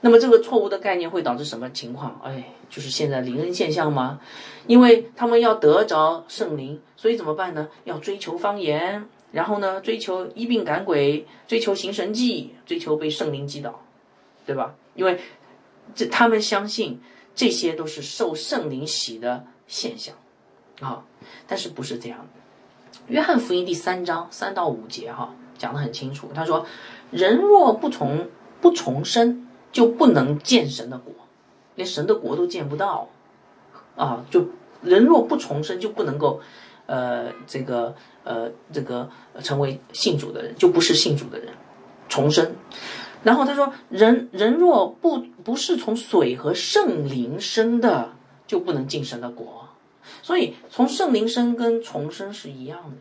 [0.00, 2.20] 那么这个错误的概念会导致什么情况？
[2.22, 4.20] 哎，就是现在灵恩现象吗？
[4.68, 7.68] 因为他们要得着圣灵，所以怎么办呢？
[7.82, 9.06] 要追求方言。
[9.34, 13.80] 然后呢，追求医病赶鬼，追求行神迹，追求被圣灵击倒，
[14.46, 14.76] 对吧？
[14.94, 15.18] 因为
[15.92, 17.00] 这他们相信
[17.34, 20.14] 这些都是受圣灵洗的现象
[20.80, 21.04] 啊，
[21.48, 23.00] 但是不是这样的？
[23.08, 26.64] 约翰福音第三章三到五节哈讲的很清楚，他说：
[27.10, 28.28] 人若不从
[28.60, 31.12] 不重生，就不能见神的国，
[31.74, 33.08] 连神的国都见不到
[33.96, 34.24] 啊！
[34.30, 34.46] 就
[34.80, 36.40] 人若不重生，就不能够。
[36.86, 37.94] 呃，这个
[38.24, 39.08] 呃，这个
[39.42, 41.52] 成为信主的人就不是信主的人，
[42.08, 42.54] 重生。
[43.22, 48.12] 然后他说，人人若不不是从水和圣灵生的，
[48.46, 49.68] 就不能进神的国。
[50.20, 52.96] 所以从圣灵生跟重生是一样的，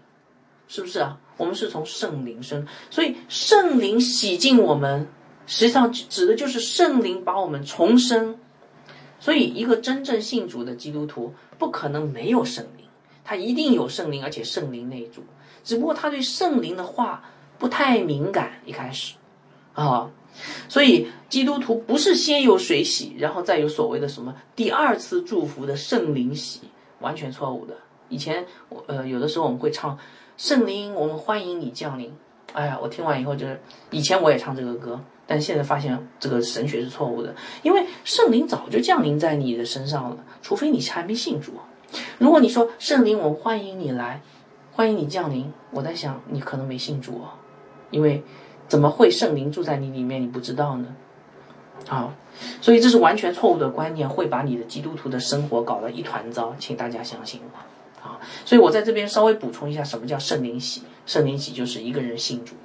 [0.70, 1.20] 是不是啊？
[1.36, 5.08] 我们是从圣灵生，所以圣灵洗净我们，
[5.46, 8.38] 实际上指的就是圣灵把我们重生。
[9.20, 12.83] 所以一个真正信主的基督徒不可能没有圣灵。
[13.24, 15.24] 他一定有圣灵，而且圣灵内住。
[15.64, 17.24] 只不过他对圣灵的话
[17.58, 19.16] 不太敏感，一开始
[19.74, 20.12] 啊，
[20.68, 26.62] 所以基督徒不是先有水洗，然后再有所谓的什么第二次祝福的圣灵洗，
[27.00, 27.76] 完全错误的。
[28.10, 29.98] 以前我呃有的时候我们会唱
[30.38, 32.14] 圣灵，我们欢迎你降临。
[32.52, 33.60] 哎呀，我听完以后就是，
[33.90, 37.34] 以前我也唱这个歌，但现在发现这个神学是错误的，
[37.64, 41.54] 因为圣灵早就降临在你的身上了，除非你还没信主。
[42.18, 44.22] 如果你说圣灵，我欢迎你来，
[44.72, 47.30] 欢迎你降临，我在想你可能没信主哦，
[47.92, 48.24] 因为
[48.68, 50.96] 怎么会圣灵住在你里面，你不知道呢？
[51.90, 52.16] 啊，
[52.62, 58.08] 所以这是完全错误的观念，会把你的基督徒的生活搞得一团糟，请大家相信我。
[58.08, 60.84] 啊，所以我在这边稍微补充一下，什么叫圣灵喜？
[61.06, 62.56] 圣灵喜就是一个人信主，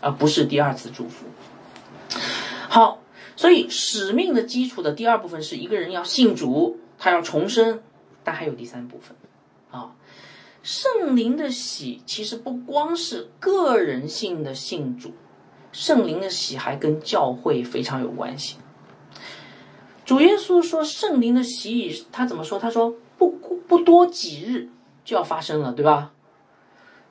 [0.00, 1.26] 而不是第二次祝福。
[2.68, 3.00] 好，
[3.36, 7.80] 所以使命的基础的第二部分是一个人要信主，他要重生，
[8.26, 9.16] 但还有第三部分。
[9.70, 9.94] 啊，
[10.62, 15.12] 圣灵的喜其实不光是个人性的信主，
[15.70, 18.56] 圣灵的喜还跟教会非常有关系。
[20.04, 22.58] 主耶稣说圣灵的喜，他怎么说？
[22.58, 23.30] 他说不
[23.68, 24.70] 不多几日。
[25.06, 26.10] 就要发生了，对吧？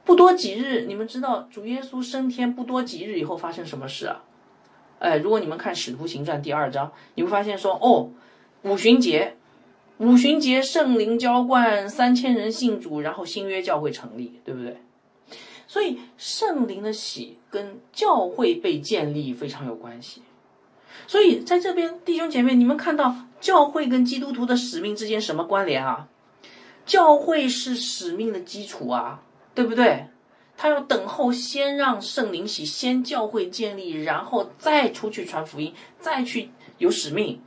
[0.04, 4.22] 不多几日，你们知道主耶稣升天不多几日以后发生什么事啊？
[5.00, 8.12] 哎，如果你们看《使徒行传》第二章，你会发现说，哦，
[8.64, 9.38] 五旬节，
[9.98, 14.78] 五旬节圣灵浇灌，三千人信主，然后新约教会成立，对不对？
[15.68, 20.22] 所以圣灵的喜跟教会被建立非常有关系。
[21.08, 26.08] 所以在这边，弟兄姐妹，你们看到教会跟基督徒的使命之间什么关联啊？
[26.86, 29.22] 教会是使命的基础啊，
[29.54, 30.08] 对不对？
[30.58, 37.42] 他要等候，先让圣灵洗，先教会建立，然后再出去传福音，再去有使命。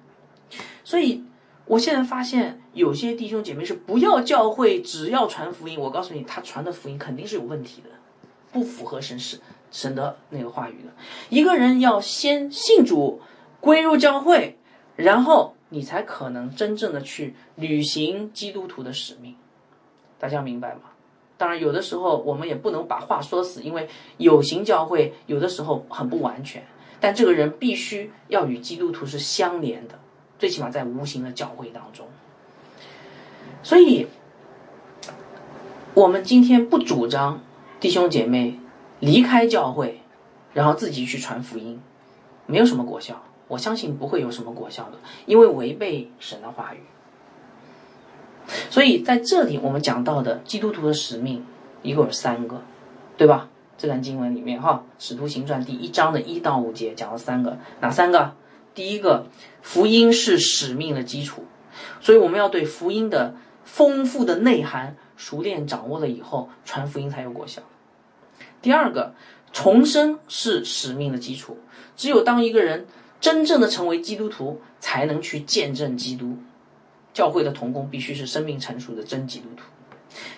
[0.85, 1.25] 所以，
[1.68, 5.78] 我现在发现有些弟兄姐妹是不要教会，只要传福音。
[5.78, 7.90] 我告诉你，他传的福音肯定是有问题的，
[8.50, 10.90] 不符合神使神的那个话语的。
[11.28, 13.20] 一个人要先信主，
[13.61, 14.59] 归入教会，
[14.96, 15.54] 然后。
[15.70, 19.37] 你才可能真正的去履行基督徒的使命，
[20.18, 20.81] 大家明白吗？
[21.37, 26.66] 当然，有的时候我们也不能把话说死，因为有形教会有的时候很不完全。
[27.00, 29.98] 但这个人必须要与基督徒是相连的，
[30.38, 32.07] 最起码在无形的教会当中。
[33.62, 34.07] 所以，
[35.94, 37.40] 我们今天不主张
[37.81, 38.59] 弟兄姐妹
[39.01, 40.01] 离开教会，
[40.55, 41.81] 然后自己去传福音，
[42.46, 43.22] 没有什么果效。
[43.48, 46.79] 我相信不会有什么果效的，因为违背神的话语。
[48.70, 51.44] 所以在这里我们讲到的基督徒的使命
[51.83, 52.62] 一共有三个，
[53.16, 53.48] 对吧？
[53.77, 58.33] 这段经文里面哈，《使徒行传》第一章的一到五节讲了三个，哪三个？
[58.79, 59.27] 第一个，
[59.61, 61.43] 福音是使命的基础，
[62.01, 67.61] 所以我们要对福音的丰富的内涵熟练掌握了以后，传福音才有果效。
[68.62, 69.17] 第二个，
[69.53, 71.59] 重生是使命的基础，
[71.97, 72.87] 只有当一个人。
[73.21, 76.38] 真正的成为基督徒，才能去见证基督。
[77.12, 79.64] 教会的同工必须是生命成熟的真基督徒。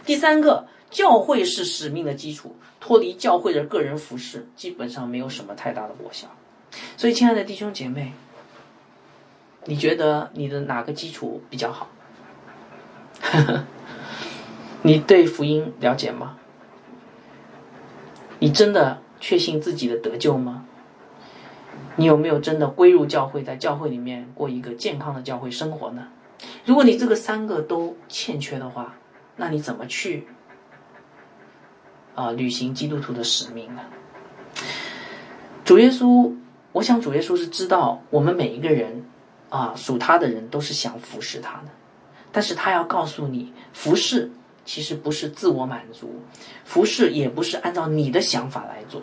[0.06, 6.28] 第三个，教会是使命的基础，脱离教会的个人服饰，基本上没有什么太大的果效。
[6.96, 8.14] 所以，亲爱的弟兄姐妹，
[9.66, 11.88] 你觉得你的哪个基础比较好？
[14.82, 16.36] 你对福音了解吗？
[18.38, 20.64] 你真的确信自己的得救吗？
[21.96, 26.08] 你有没有真的归入教会，在教会里面过一个健康的教会生活呢？
[26.64, 28.94] 如果你这个三个都欠缺的话，
[29.36, 30.26] 那你怎么去
[32.14, 33.82] 啊履行基督徒的使命呢？
[35.62, 36.34] 主耶稣，
[36.72, 39.04] 我想主耶稣是知道我们每一个人
[39.50, 41.68] 啊属他的人都是想服侍他的，
[42.32, 44.32] 但是他要告诉你，服侍
[44.64, 46.22] 其实不是自我满足，
[46.64, 49.02] 服侍也不是按照你的想法来做，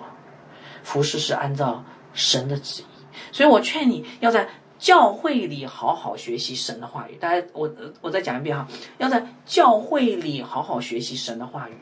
[0.82, 1.84] 服侍是按照。
[2.14, 4.50] 神的旨意，所以我劝你要在
[4.80, 7.16] 教会里好好学习神的话语。
[7.18, 8.68] 大家，我我再讲一遍哈，
[8.98, 11.74] 要在教会里好好学习神的话语。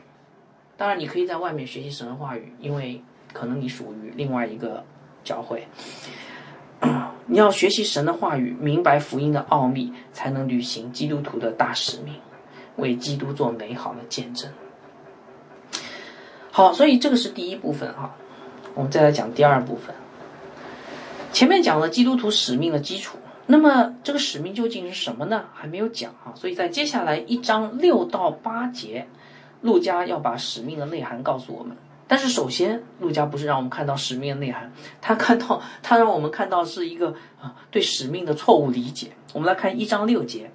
[0.76, 4.84] 当然，你可以在外面学习神的话语，因为可能你属于另外一个
[5.24, 5.66] 教会。
[7.26, 12.14] 你要学习神的话语，明白福音的奥秘，才能履行基督徒的大使命，
[12.76, 14.50] 为基督做美好的见证。
[16.52, 18.14] 好，所以这个是第一部分哈，
[18.74, 19.94] 我们再来讲第二部分。
[21.32, 25.46] 前面讲了基督徒使命的基础，那么这个使命究竟是什么呢？
[25.52, 29.06] 还没有讲啊，所以在接下来一章六到八节，
[29.60, 31.76] 陆家要把使命的内涵告诉我们。
[32.08, 39.12] 但是首先，陆家不是让我们看到使命的内涵，他看到 他让我们看到是一个啊对使命的错误理解。
[39.32, 40.50] 我们来看一章六节，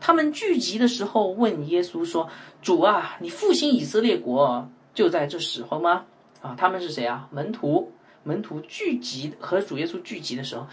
[0.00, 2.28] 他们聚集的时候问耶稣说
[2.62, 6.04] ：“主啊，你复兴以色列国就在这时候吗？”
[6.40, 7.28] 啊，他们是谁啊？
[7.32, 7.90] 门徒，
[8.22, 10.66] 门徒聚集和主耶稣聚集的时候，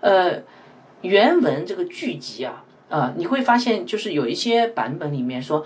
[0.00, 0.42] 呃，
[1.00, 5.64] 原文这个聚集啊啊，你会发现就是有一些版本里面说。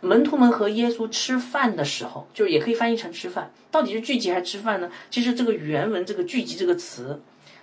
[0.00, 3.50] 门徒们和耶稣吃饭的时候，就是也可以翻译成吃饭。
[3.70, 4.90] 到底是聚集还是吃饭呢？
[5.10, 7.20] 其实这个原文这个“聚集”这个词，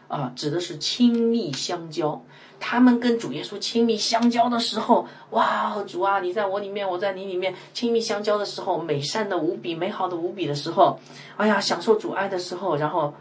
[0.08, 2.22] 啊，指的是亲密相交。
[2.60, 11.00] 他们跟主耶稣亲密相交的时候，哇，主啊，你在我里面，我在你里面，亲密相交的时候，美善的无比，美好的无比的时候，
[11.38, 13.14] 哎呀，享受主爱的时候，然后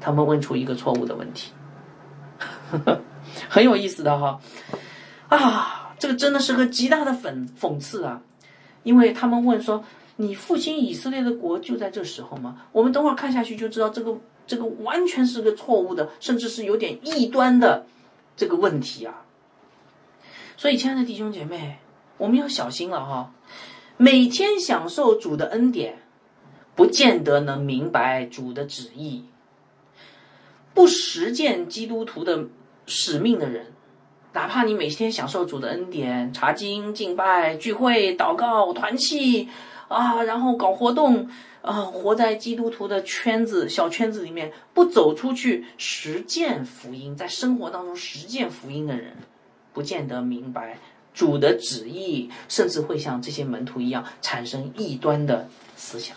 [0.00, 1.52] 他们问出一个错误的问题，
[3.48, 4.40] 很有意思的哈，
[5.28, 8.20] 啊，这个真的是个极大的讽讽刺啊。
[8.84, 9.84] 因为他们问说
[10.16, 14.16] ：“你复兴以色列的国就在这时候吗？”我们等会儿看下去就知道，这个
[14.46, 17.86] 这个完全是个错误的，甚至是有点异端的
[18.36, 19.24] 这个问题啊。
[20.56, 21.78] 所以，亲爱的弟兄姐妹，
[22.16, 23.34] 我们要小心了哈。
[23.96, 25.98] 每天享受主的恩典，
[26.76, 29.24] 不见得能明白主的旨意；
[30.72, 32.46] 不实践基督徒的
[32.86, 33.73] 使命的人。
[34.34, 39.48] 哪怕你每天享受主的恩典，查经、敬拜、聚会、祷告、团契，
[39.86, 41.28] 啊，然后搞活动，
[41.62, 49.12] 啊，活在基督徒的圈子、小圈子里面，不走出去实践福音，在生活当中实践福音的人，
[49.72, 50.78] 不见得明白
[51.14, 56.16] 主的旨意，甚至会像这些门徒一样产生异端的思想。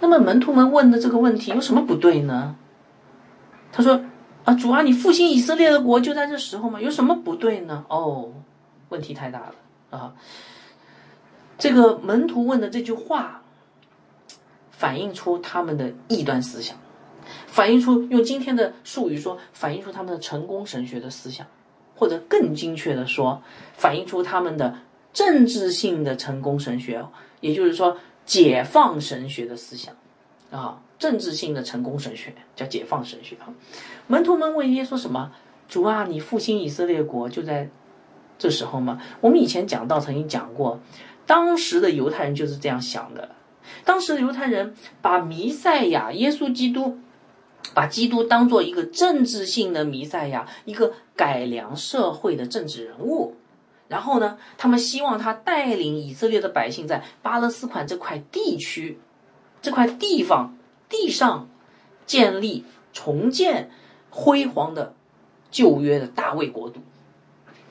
[0.00, 2.56] 那么门徒们问的这个问题有什么不对呢？
[3.70, 4.02] 他说。
[4.44, 6.80] 啊，主啊，你复兴以色列的国就在这时候吗？
[6.80, 7.84] 有什么不对呢？
[7.88, 8.32] 哦，
[8.90, 9.54] 问题太大了
[9.90, 10.14] 啊！
[11.56, 13.42] 这个门徒问的这句话，
[14.70, 16.76] 反映出他们的异端思想，
[17.46, 21.46] 反映出用今天的术语说，反映出他们的成功神学的思想，
[21.96, 23.42] 或者更精确的说，
[23.76, 24.76] 反映出他们的
[25.14, 27.02] 政治性的成功神学，
[27.40, 29.94] 也就是说，解放神学的思想
[30.50, 30.82] 啊。
[30.98, 33.52] 政治性的成功神学叫解放神学啊！
[34.06, 35.32] 门徒们问耶稣什么？
[35.68, 37.68] 主啊，你复兴以色列国就在
[38.38, 39.00] 这时候吗？
[39.20, 40.80] 我们以前讲到曾经讲过，
[41.26, 43.30] 当时的犹太人就是这样想的。
[43.84, 46.98] 当时的犹太人把弥赛亚耶稣基督，
[47.72, 53.34] 把基督当做一个政治性的弥赛亚，一个改良社会的政治人物。
[53.88, 58.98] 然后呢，他们希望他带领以色列的百姓在巴勒斯坦这块地区、
[59.60, 60.56] 这块地方。
[60.96, 61.48] 地上
[62.06, 63.68] 建立、重建
[64.10, 64.94] 辉煌的
[65.50, 66.80] 旧约的大卫国度，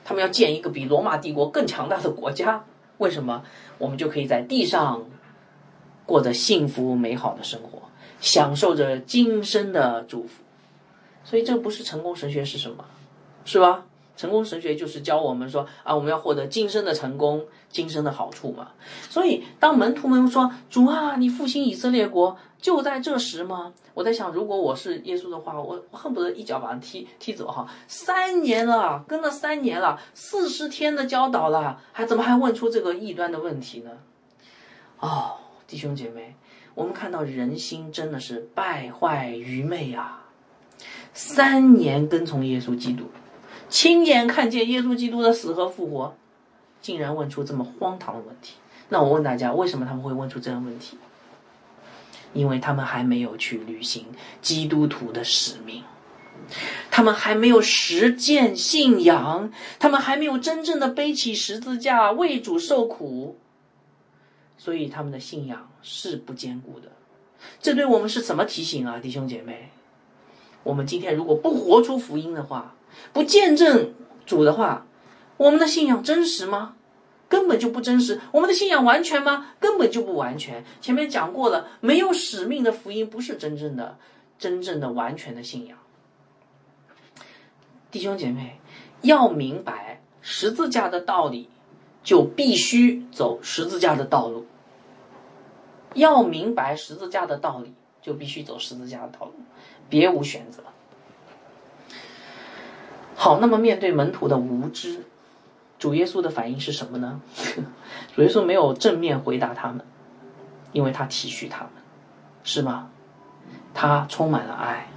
[0.04, 2.66] 他们要建一个比罗马帝国更强大的国家。
[2.98, 3.42] 为什么？
[3.78, 5.06] 我们就可以在地上
[6.04, 7.88] 过着幸福美好的生活，
[8.20, 10.42] 享受着今生的祝福。
[11.24, 12.84] 所以，这不是成功神学是什么？
[13.46, 13.86] 是吧？
[14.16, 18.72] 成功神学就是教我们说啊，我们要获得今生的成功、今生的好处嘛。
[19.10, 27.68] 所以，当门徒们说：“主啊，你复兴以色列国就在这时吗？”我在想，如果我是耶稣的话，我恨不得一脚把他踢踢走哈。
[27.86, 33.90] 三年了，跟了三年了，四十天的教导了，还怎么还问出这个异端的问题呢？
[35.00, 35.34] 哦，
[35.66, 36.34] 弟兄姐妹，
[36.74, 40.24] 我们看到人心真的是败坏愚昧啊！
[41.12, 43.04] 三年跟从耶稣基督。
[43.74, 46.14] 亲眼看见耶稣基督的死和复活，
[46.80, 48.54] 竟然问出这么荒唐的问题。
[48.88, 50.96] 那我问大家，为什么他们会问出这样问题？
[52.32, 54.06] 因为他们还没有去履行
[54.40, 55.82] 基督徒的使命，
[56.92, 59.50] 他们还没有实践信仰，
[59.80, 63.36] 他们还没有真正的背起十字架为主受苦，
[64.56, 66.92] 所以他们的信仰是不坚固的。
[67.60, 69.70] 这对我们是什么提醒啊，弟兄姐妹？
[70.62, 72.73] 我们今天如果不活出福音的话，
[73.12, 73.94] 不见证
[74.26, 74.86] 主的话，
[75.36, 76.76] 我们的信仰真实吗？
[77.28, 78.20] 根本就不真实。
[78.32, 79.48] 我们的信仰完全吗？
[79.58, 80.64] 根本就不完全。
[80.80, 83.98] 前面讲过了，没有使命的福音不是真正的、
[84.38, 85.78] 真正的完全的信仰。
[87.90, 88.60] 弟兄姐妹，
[89.02, 91.48] 要明白十字架的道理，
[92.02, 94.46] 就必须走十字架的道路。
[95.94, 97.72] 要明白十字架的道理，
[98.02, 99.32] 就必须走十字架的道路，
[99.88, 100.62] 别无选择。
[103.14, 105.04] 好，那么面对门徒的无知，
[105.78, 107.20] 主耶稣的反应是什么呢？
[108.14, 109.84] 主耶稣没有正面回答他们，
[110.72, 111.70] 因为他体恤他们，
[112.42, 112.90] 是吗？
[113.72, 114.88] 他充满了爱，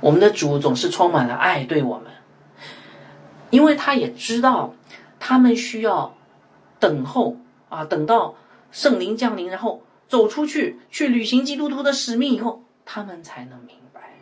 [0.00, 2.12] 我们的主总是充满了爱对我们，
[3.50, 4.74] 因为他也知道
[5.18, 6.14] 他们需要
[6.78, 7.36] 等候
[7.68, 8.34] 啊，等到
[8.70, 14.17] 圣灵降临，然后走出去去履行基督徒的使命以后，他们才能明白。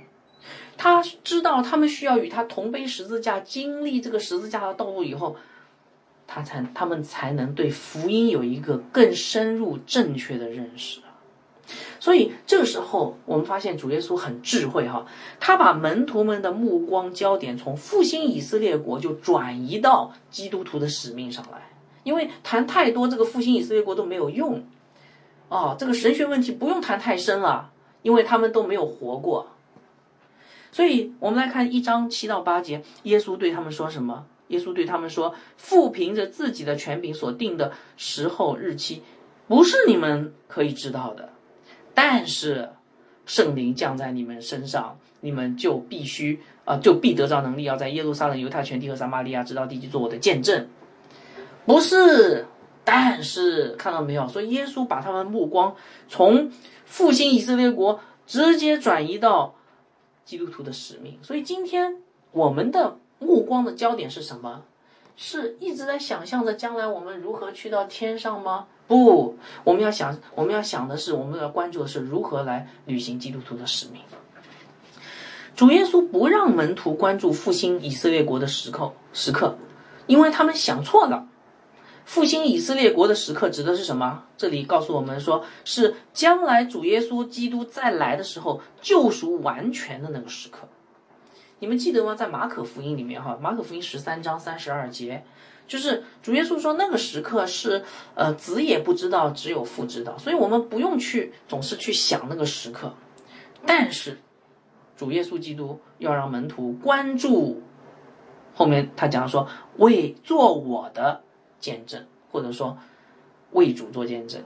[0.79, 5.37] 他知道他们需要与他同背十字架，经历这个十字架的道路以后，
[6.27, 11.01] 他才他们才能对福音有一个更深入正确的认识。
[11.99, 15.05] 所以这个时候，我们发现主耶稣很智慧哈，
[15.41, 21.71] 他把门徒们的目光焦点从复兴以色列国就转移到基督徒的使命上来，
[22.05, 24.63] 因为谈太多这个复兴以色列国都没有用，
[25.49, 27.73] 哦，这个神学问题不用谈太深了，
[28.03, 29.49] 因为他们都没有活过。
[30.77, 34.27] 所以我们来看一章七到八节，耶稣对他们说什么？
[34.49, 39.03] 耶稣对他们说：“父凭着自己的权柄所定的时候日期，
[39.49, 41.31] 不是你们可以知道的。”
[41.97, 42.69] 但是，
[43.25, 50.69] 圣灵降在你们身上，你们就必须啊，就必得着能力，要在耶路撒冷、犹太全地和撒玛利亚直到地极做我的见证。
[51.65, 52.45] 不是，
[52.85, 54.29] 但是看到没有？
[54.29, 55.75] 所以耶稣把他们目光
[56.07, 56.53] 从
[56.85, 59.56] 复兴以色列国直接转移到
[60.27, 61.19] 基督徒的使命。
[61.23, 61.97] 所以今天
[62.33, 64.63] 我们的目光的焦点是什么？
[65.17, 68.67] 是一直在想象着将来我们如何去到天上吗？
[68.87, 74.03] 不，我们要想，我们要想的是，我们要关注的是如何来履行基督徒的使命。
[75.55, 79.57] 主耶稣不让门徒关注复兴以色列国的时刻，时刻，
[80.07, 81.27] 因为他们想错了。
[82.07, 84.23] 复兴以色列国的时刻指的是什么？
[84.39, 90.69] 这里告诉我们说，是将来主耶稣基督再来的时候，救赎完全的那个时刻。
[91.59, 92.15] 你们记得吗？
[92.15, 95.25] 在马可福音里面，哈，马可福音十三章三十二节。
[95.67, 97.83] 就是主耶稣说，那个时刻是，
[98.15, 102.95] 呃，子也不知道，只有父知道，所以我们不用去总是去想那个时刻。
[103.67, 104.21] 但是，
[104.97, 107.63] 主耶稣基督要让门徒关注，
[108.55, 111.23] 后面他讲说，为做我的
[111.61, 112.79] 见证，或者说
[113.53, 114.43] 为主做见证。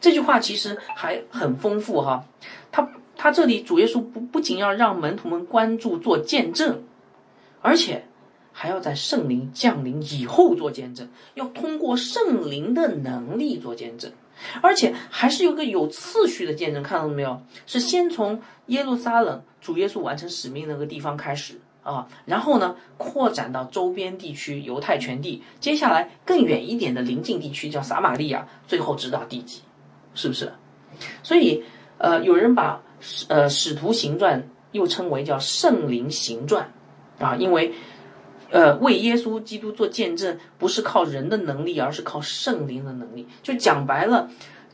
[0.00, 2.24] 这句话其实还很丰富哈。
[2.70, 6.82] 他他这里主耶稣不不仅要让门徒们关注做见证，
[7.60, 8.04] 而且。
[8.54, 14.12] 还要在圣灵降临以后做见证，要通过圣灵的能力做见证，
[14.60, 17.40] 而且还是有个有次序的见证，看到了没有？
[17.64, 29.60] 是先从耶路撒冷主耶稣完成使命那个地方开始啊，然后呢扩展到周边地区犹太全地，接下来更远一点的邻近地区叫撒玛利亚，最后直到地极，
[30.14, 30.52] 是不是？
[31.22, 31.62] 所以
[31.98, 32.80] 呃，有人把
[33.28, 36.72] 呃使徒行传又称为叫圣灵行传
[37.18, 37.72] 啊，因为。
[38.54, 43.26] 呃，为耶稣基督做见证，不是靠人的能力，而是靠圣灵的能力。
[43.42, 44.28] 就讲白了，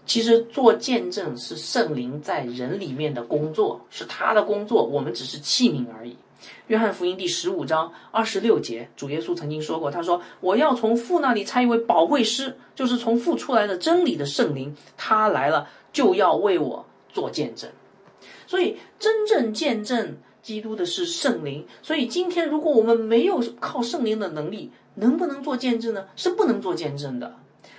[0.05, 6.17] 其实做见证是圣灵在人里面的工作，是他的工作，我们只是器皿而已。
[6.69, 17.71] 约翰福音第十五章二十六节，主耶稣曾经说过，他说：“我要从父那里差一位保惠师，就是从父出来的真理的圣灵，他来了就要为我做见证。”
[18.47, 20.19] 所以，真正见证。
[20.41, 26.07] 基督的是圣灵，所以今天如果我们没有靠圣灵的能力，能不能做见证呢？
[26.17, 27.37] 是不能做见证的。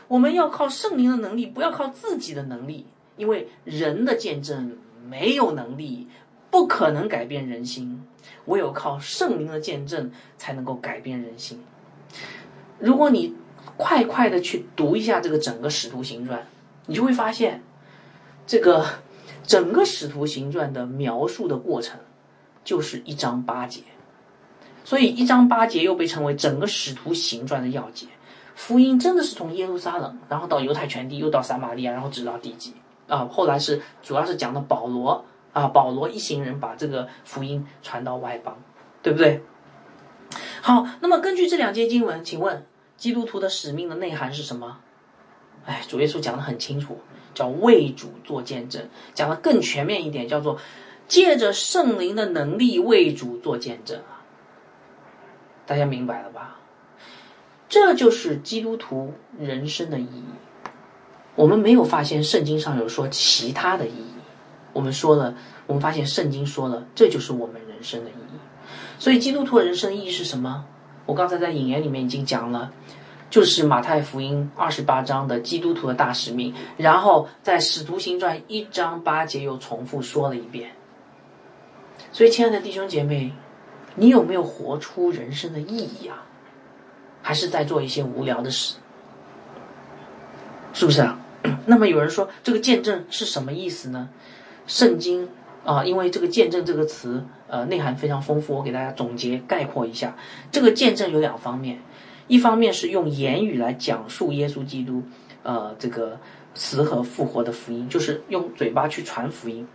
[0.07, 2.85] 我们要靠圣灵的能力，不要靠自己的能力，
[3.17, 6.07] 因为人的见证没有能力，
[6.49, 8.03] 不可能改变人心。
[8.45, 11.63] 唯有靠圣灵的见证才能够改变人心。
[12.79, 13.35] 如果你
[13.77, 16.47] 快快的去读一下这个整个使徒行传，
[16.87, 17.61] 你就会发现，
[18.47, 18.85] 这个
[19.45, 21.99] 整个使徒行传的描述的过程。
[22.61, 23.81] 就是一章八节，
[24.83, 28.05] 所以一章八节又被称为整个使徒行传的要节。
[28.53, 32.75] 福音真的是从耶路撒冷，然后到犹太全地，又到撒玛利亚，然后直到地极
[33.07, 33.27] 啊。
[33.31, 38.61] 后来是主要是讲的保罗啊，保罗一行人把这个福音传到外邦，
[39.01, 39.43] 对不对？
[40.61, 42.65] 好，那么根据这两节经文，请问
[42.97, 44.79] 基督徒的使命的内涵是什么？
[45.65, 46.99] 哎，主耶稣讲的很清楚，
[47.33, 50.59] 叫为主做见证，讲的更全面一点，叫做。
[51.07, 54.21] 借着圣灵的能力为主做见证啊！
[55.65, 56.59] 大家明白了吧？
[57.67, 60.23] 这就是基督徒人生的意义。
[61.33, 64.18] 我们没有发现圣经上有说其他的意义。
[64.73, 65.35] 我们说了，
[65.67, 68.37] 我们发现圣经说了，这就是我们人生的意义。
[68.99, 70.65] 所以基督徒人生的意义是什么？
[71.05, 72.71] 我刚才在引言里面已经讲了，
[73.29, 80.71] 就是马太福音二十八章的基督徒的大使命，然后在使徒行传一章八节又重复说了一遍。
[82.11, 83.33] 所以，亲爱的弟兄姐妹，
[83.95, 86.25] 你有没有活出人生的意义啊？
[87.21, 88.75] 还是在做一些无聊的事？
[90.73, 91.19] 是不是啊？
[91.65, 94.09] 那么有人说，这个见证是什么意思呢？
[94.69, 95.27] 圣经
[95.65, 100.15] 啊，因为这个见证这个词，呃，内涵非常丰富，我给大家总结概括一下。
[100.51, 101.81] 这个见证有两方面，
[102.27, 105.01] 一方面是用言语来讲述耶稣基督，
[105.41, 106.19] 呃，这个
[106.53, 109.67] 死和复活的福音，就是用嘴巴去传福音。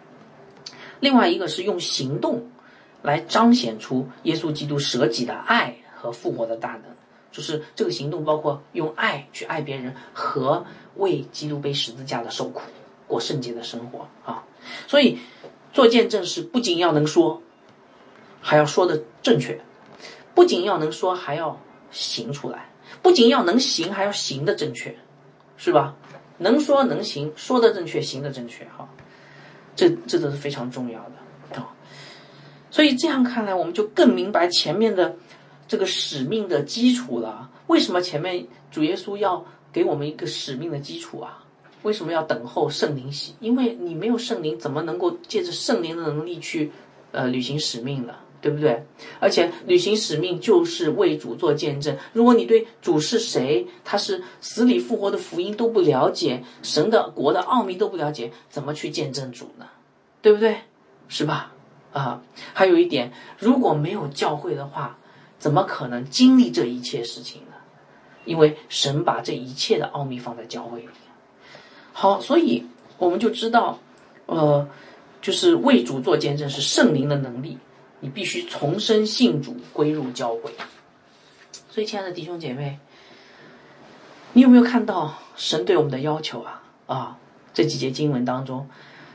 [1.01, 2.49] 另外一个是用行动
[3.03, 6.83] 来彰显出耶稣基督舍己的爱和复活的大能。
[7.33, 10.65] 就是这个行动包括用爱去爱别人和
[10.95, 12.61] 为基督背十字架的受苦，
[13.09, 14.45] 过圣洁的生活啊。
[14.87, 15.19] 所以
[15.73, 17.43] 做见证是不仅要能说，
[18.41, 19.59] 还要说的正确；
[20.35, 21.61] 不仅要能说，还要
[21.91, 22.59] 行出来；
[23.03, 24.97] 不仅要能行，还要行的正确，
[25.57, 25.95] 是吧？
[26.39, 28.89] 能说能行，说的正确，行的正确，哈，
[29.77, 31.75] 这这都是非常重要的啊。
[32.71, 35.17] 所以这样看来，我们就更明白前面的。
[35.67, 37.51] 这个使命的基础了。
[37.69, 41.43] 为什么前面主耶稣要给我们一个使命的基础啊？
[41.85, 43.37] 为什么要等候圣灵洗？
[43.39, 46.73] 因为你没有圣灵，怎么能够借着圣灵的能力去
[47.13, 48.17] 呃履行使命呢？
[48.41, 48.85] 对不对？
[49.21, 51.97] 而且履行使命就是为主做见证。
[52.13, 59.67] 如果你对主是谁，他是死里复活的福音都不了解，神的国的奥秘都不了解，怎么去见证主呢？
[60.21, 60.57] 对不对？
[61.09, 61.53] 是吧？
[61.93, 62.23] 啊，
[62.53, 64.99] 还有一点，如果没有教会的话。
[65.37, 67.53] 怎么可能经历这一切事情呢？
[68.25, 70.89] 因为神把这一切的奥秘放在教会里。
[71.95, 72.67] 好，所以
[72.99, 73.79] 我们就知道，
[74.27, 74.69] 呃，
[75.23, 77.57] 就是为主做见证是圣灵的能力，
[78.01, 80.53] 你必须重生信主，归入教会。
[81.71, 82.79] 所以，亲爱的弟兄姐妹，
[84.35, 86.63] 你有没有看到神对我们的要求啊？
[86.87, 87.19] 啊，
[87.55, 88.69] 这几节经文当中，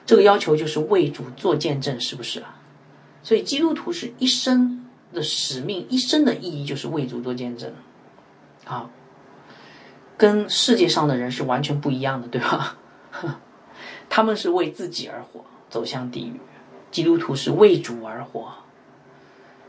[0.08, 2.56] 这个要求就是为主做见证，是不是啊？
[3.22, 4.78] 所以，基督徒是一生。
[5.12, 7.74] 的使命一生的意义就是为主做见证，
[8.64, 8.88] 啊，
[10.20, 12.78] 跟世界上的人是完全不一样的，对吧？
[14.10, 16.34] 他们是为自己而活，走向地狱；
[16.92, 18.52] 基督徒是为主而活，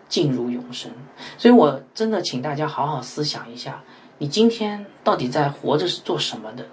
[0.09, 0.91] 进入永生。
[1.39, 3.85] 所以我真的请大家好好思想一下：
[4.19, 6.67] 你今天到底在活着是做什么的？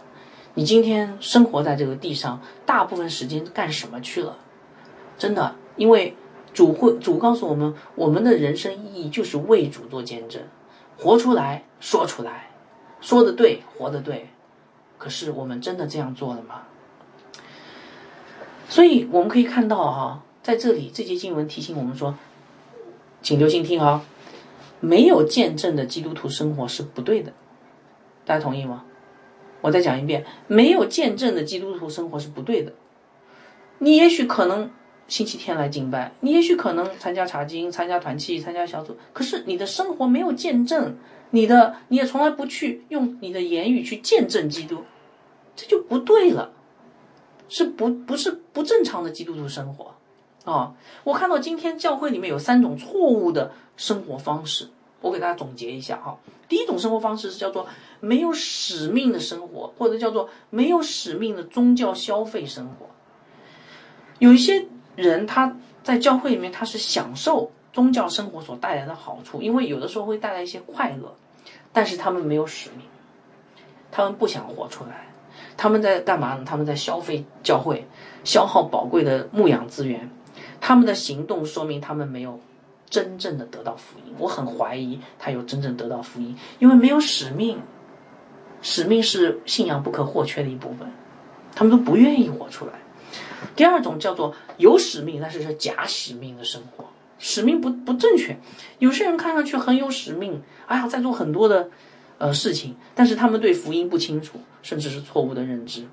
[0.55, 4.37] 你今天生活在这个地上，大部分时间干什么去了？
[5.19, 6.15] 真的，因为。
[6.53, 10.41] 主会主告诉我们，我们的人生意义就是为主做见证，
[10.97, 12.49] 活出来说出来，
[13.01, 14.29] 说的对，活的对。
[14.97, 16.63] 可是我们真的这样做了吗？
[18.67, 22.17] 所以我们可以看到哈，在这里这节经文提醒我们说，
[23.21, 24.03] 请留心听啊，
[24.79, 27.33] 没有见证的基督徒生活是不对的，
[28.25, 28.83] 大家同意吗？
[29.61, 32.73] 我再讲一遍，没有见证的基督徒生活是不对的。
[33.79, 34.71] 你也许可能。
[35.07, 40.97] 星期天来敬拜，你也许可能参加查经、参加团契、参加小组，可是你的生活没有见证，
[41.31, 44.83] 你的你也从来不去用你的言语去见证基督，
[45.55, 46.51] 这就不对了，
[47.49, 49.93] 是不不是不正常的基督徒生活
[50.51, 50.73] 啊？
[51.03, 54.69] 我看到今天教会里面有三种错误的生活方式，
[55.01, 56.17] 我给大家总结一下哈。
[56.47, 57.67] 第一种生活方式是叫做
[57.99, 62.87] 没有使命的生活，或者叫做没有使命的宗教消费生活，
[64.19, 64.67] 有一些。
[64.97, 71.13] 人他在教会里面，他是享受宗教生活所带来的好处，因为有的时候会带来一些快乐，
[71.71, 72.87] 但是他们没有使命，
[73.91, 75.09] 他们不想活出来，
[75.55, 76.43] 他们在干嘛呢？
[76.43, 77.85] 他们在消费教会，
[78.23, 80.09] 消耗宝贵的牧养资源，
[80.59, 82.39] 他们的行动说明他们没有
[82.89, 84.15] 真正的得到福音。
[84.17, 87.61] 我很怀疑他有真正得到福音，因为没有使命，
[88.63, 90.91] 使命是信仰不可或缺的一部分，
[91.53, 92.71] 他们都不愿意活出来。
[93.55, 96.85] 第二种叫做有使命，但是是假使命的生活，
[97.19, 98.37] 使命不不正确。
[98.79, 101.69] 有些人看上去很有使命，哎呀，在做很多的
[102.17, 105.85] 呃事情，但是他们对福音不清楚，甚至是错误的认知。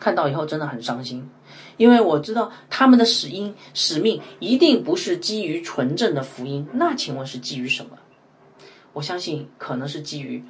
[0.00, 1.30] 看到以后真的很伤心，
[1.76, 7.98] 因为我知道他们的使因使命一定不是基于纯正的福音，那请问是基于什么？
[8.92, 10.44] 我相信可能是基于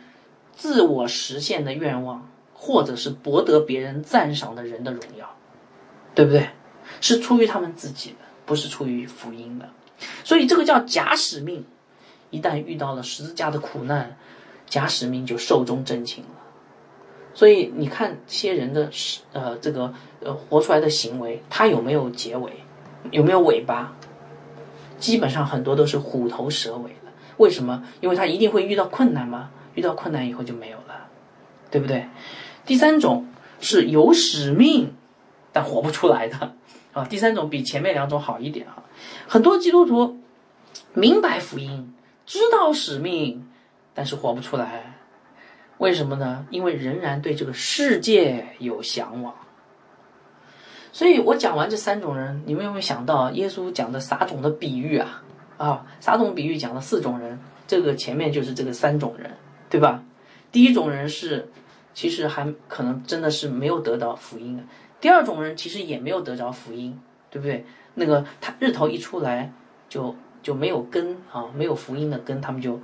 [0.53, 5.31] 自我实现的愿望，或者是博得别人赞赏的人的荣耀。
[6.15, 6.49] 对不对？
[7.01, 9.69] 是出于他们自己的，不是出于福音的，
[10.25, 11.65] 所以这个叫假使命。
[12.31, 14.17] 一旦遇到了十字架的苦难，
[14.67, 16.31] 假使命就寿终正寝了。
[17.35, 18.91] 所以你看，些人的
[19.33, 22.53] 呃这个呃活出来的行为，他有没有结尾？
[23.11, 23.95] 有没有尾巴？
[24.99, 27.13] 基本上很多都是虎头蛇尾的。
[27.37, 27.85] 为什么？
[28.01, 29.51] 因为他一定会遇到困难吗？
[29.75, 31.09] 遇到困难以后就没有了，
[31.71, 32.09] 对不对？
[32.67, 33.29] 第三种
[33.61, 34.95] 是有使命。
[35.57, 36.57] 但活不出来的
[36.95, 38.83] 啊，第三种比前面两种好一点啊。
[39.29, 40.21] 很多基督徒
[40.95, 41.93] 明白福音，
[42.25, 43.47] 知道使命，
[43.93, 44.95] 但是活不出来，
[45.79, 46.47] 为什么呢？
[46.51, 49.35] 因为仍然对这个世界有向往。
[50.93, 55.25] 所以我讲完这三种人，你们有没有想到耶稣讲的撒种的比喻啊？
[55.57, 59.33] 啊，撒种比喻讲了四种人，这个前面就是这个三种人，
[59.69, 60.05] 对吧？
[60.53, 61.49] 第一种人是，
[61.95, 64.63] 其实还可能真的是没有得到福音的。
[65.05, 66.99] 第二种人其实也没有得着福音，
[67.31, 67.67] 对不对？
[67.93, 69.53] 那个他日头一出来
[69.87, 72.81] 就就没有根啊，没有福音的根，他们就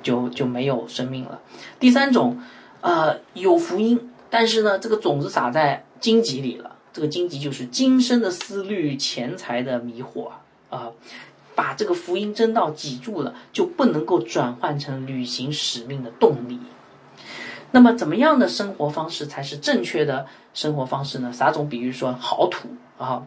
[0.00, 1.40] 就就没有生命了。
[1.80, 2.40] 第三种，
[2.80, 6.76] 呃，有福音，但是呢，这个种子撒在荆棘里了。
[6.92, 10.30] 这个荆棘就是今生的思虑、钱财的迷惑
[10.70, 10.92] 啊，
[11.56, 16.60] 把这个福音真道挤住了，就不能够转换成履行使命的动力。
[17.74, 21.32] 那么，怎么样的生活方式才是正确的生活方式呢？
[21.32, 22.68] 撒种比喻说，好土
[22.98, 23.26] 啊，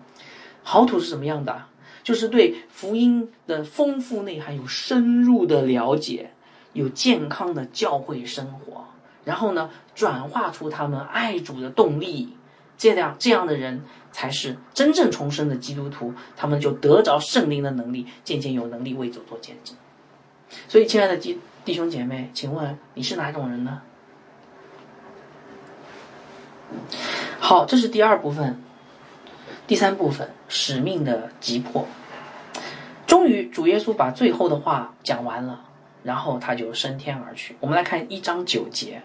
[0.63, 1.63] 好土是什么样的？
[2.01, 6.31] 就是对福音的丰富内涵有深入的了解，
[6.71, 8.85] 有健康的教会生活，
[9.25, 12.37] 然后呢，转化出他们爱主的动力。
[12.77, 13.81] 这样这样的人
[14.13, 19.75] 才是真正重生的基督徒，他们就得着圣灵的能力，渐渐有能力为主做见证。
[20.69, 23.81] 所以，亲爱的弟弟兄姐妹，请问你是哪种人呢？
[27.39, 28.61] 好，这是第二部分，
[29.65, 31.87] 第三部分使命的急迫。
[33.05, 35.65] 终于，主耶稣把最后的话讲完了，
[36.03, 37.55] 然后他就升天而去。
[37.59, 39.01] 我们来看一章九节，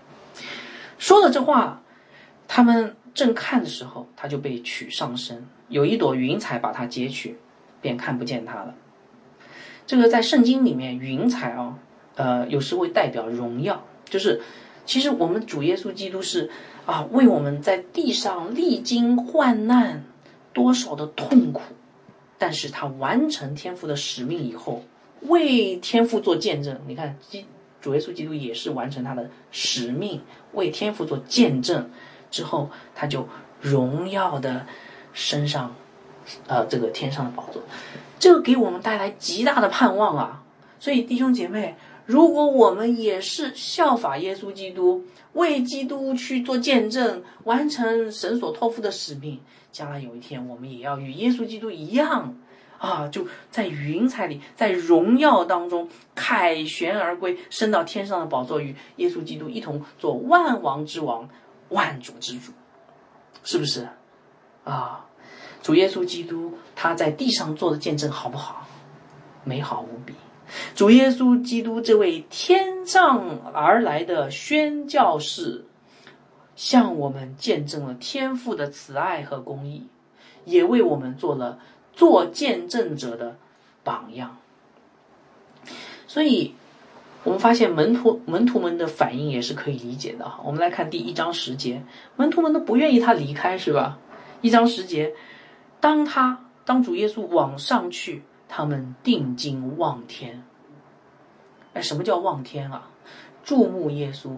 [0.98, 1.82] 说了这话，
[2.48, 2.96] 他们。
[3.14, 7.36] 正看的时候，他就被取上身，有一朵云彩把他接去，
[7.82, 8.74] 便看不见他了。
[9.86, 11.76] 这个在圣经里面，云彩啊，
[12.14, 14.40] 呃，有时会代表荣耀，就是
[14.86, 16.50] 其实我们主耶稣基督是
[16.86, 20.04] 啊，为我们在地上历经患难，
[20.52, 21.62] 多少的痛苦，
[22.38, 24.82] 但是他完成天父的使命以后，
[25.22, 26.80] 为天父做见证。
[26.86, 27.46] 你看，基
[27.80, 30.22] 主耶稣基督也是完成他的使命，
[30.52, 31.90] 为天父做见证。
[32.30, 33.28] 之后，他就
[33.60, 34.66] 荣耀的
[35.12, 35.74] 升上，
[36.46, 37.62] 呃，这个天上的宝座，
[38.18, 40.42] 这个给我们带来极大的盼望啊！
[40.80, 41.76] 所以弟兄姐妹，
[42.06, 49.40] 如果我们也是效法耶稣基督，为基督去做见证，完成神所托付的使命，
[49.70, 52.36] 将来有一天，我们也要与耶稣基督一样
[52.78, 61.28] 啊，就在云彩里，在荣耀当中凯旋而归，升到天上的宝座，与耶稣基督一同做万王之王。
[61.68, 62.52] 万主之主，
[63.42, 63.88] 是不是
[64.64, 65.06] 啊？
[65.62, 68.68] 主耶稣基督他在地上做的见证好不好？
[69.42, 70.12] 美好无比。
[70.74, 75.64] 主耶稣基督这位天上而来的宣教士，
[76.56, 79.86] 向我们见证了天父的慈爱和公义，
[80.44, 81.58] 也为我们做了
[81.92, 83.36] 做见证者的
[83.82, 84.38] 榜样。
[86.06, 86.54] 所以。
[87.24, 90.40] 我们发现门徒门徒们的反应也是可以理解的哈。
[90.44, 91.80] 我们来看第一章十节，
[92.16, 94.00] 门徒们都不愿意他离开，是吧？
[94.40, 95.14] 一章十节，
[95.78, 98.24] 当他当主耶稣往上去，
[98.54, 100.44] 他们定睛望天。
[101.72, 102.90] 哎，什么叫望天啊？
[103.42, 104.36] 注目耶稣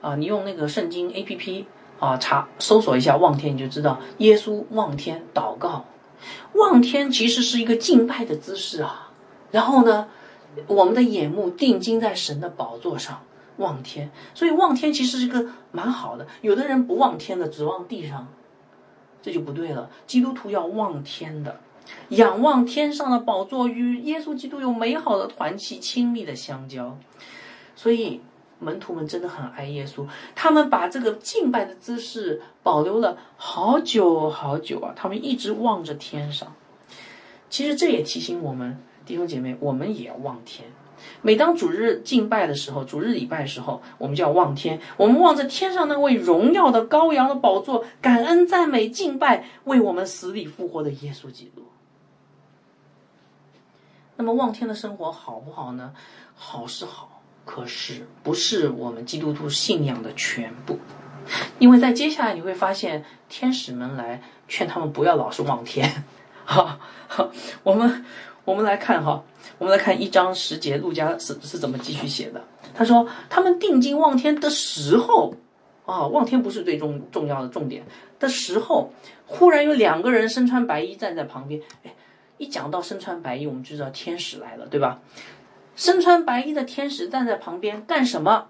[0.00, 0.16] 啊！
[0.16, 1.66] 你用那个圣经 A P P
[2.00, 5.84] 啊查搜索一下望天，你就知道耶稣望天祷告。
[6.54, 9.12] 望天其实是一个敬拜的姿势啊。
[9.52, 10.08] 然后呢？
[10.66, 13.22] 我们的眼目定睛在神的宝座上
[13.56, 16.26] 望天，所以望天其实是个蛮好的。
[16.42, 18.26] 有的人不望天的，只望地上，
[19.22, 19.88] 这就不对了。
[20.06, 21.58] 基督徒要望天的，
[22.10, 26.98] 仰望天上的宝座，与耶稣基督有美好的团契、亲密的相交。
[27.74, 28.20] 所以
[28.58, 34.92] 门徒们真的很爱耶稣，他们把这个敬拜的姿势保留了好久好久啊！
[34.94, 36.52] 他们一直望着天上。
[37.50, 38.78] 其实这也提醒我们。
[39.04, 40.68] 弟兄姐妹，我们也要望天。
[41.22, 44.80] 每当主日敬拜的时候，主日礼拜的时候，我们就要望天。
[44.96, 51.66] 我们望着天上那位荣耀的羔羊的宝座，感恩赞美敬拜为我们死里复活的耶稣基督。
[54.16, 55.92] 那么望天的生活好不好呢？
[56.34, 60.78] 好是好，可是不是我们基督徒信仰的全部。
[61.58, 66.04] 因为在接下来你会发现，天使们来劝他们不要老是望天。
[66.44, 66.80] 哈，
[67.62, 68.04] 我们。
[68.44, 69.22] 我们来看哈，
[69.58, 72.42] 我们来看一章十节，陆家是是怎么继续写的？
[72.74, 75.34] 他说，他们定睛望天的时候，
[75.86, 77.84] 啊，望天不是最重重要的重点
[78.18, 78.90] 的时候，
[79.26, 81.60] 忽然有两个人身穿白衣站在旁边。
[81.84, 81.94] 哎，
[82.38, 85.00] 一讲到身穿白衣，我们就知道天使来了，对吧？
[85.76, 88.46] 身穿白衣的天使站在旁边干什么？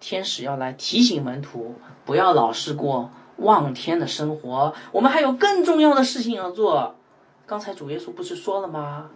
[0.00, 6.96] 天使要来提醒门徒，不要老是过望天的生活，我们还有更重要的事情要做。
[7.46, 9.10] 刚才主耶稣不是说了吗？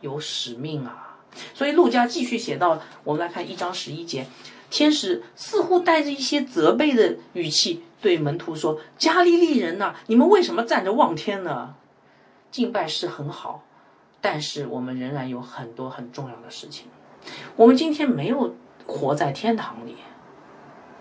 [0.00, 1.18] 有使命啊！
[1.54, 4.26] 所以路加继续写到，我们来看一章十一节，
[4.70, 11.74] 天使似乎带着一些责备的语气对门徒说：“加利利人呐，你们为什么站着望天呢？
[12.50, 13.62] 敬拜是很好，
[14.20, 16.86] 但是我们仍然有很多很重要的事情。
[17.56, 18.54] 我们今天没有
[18.86, 19.96] 活在天堂里，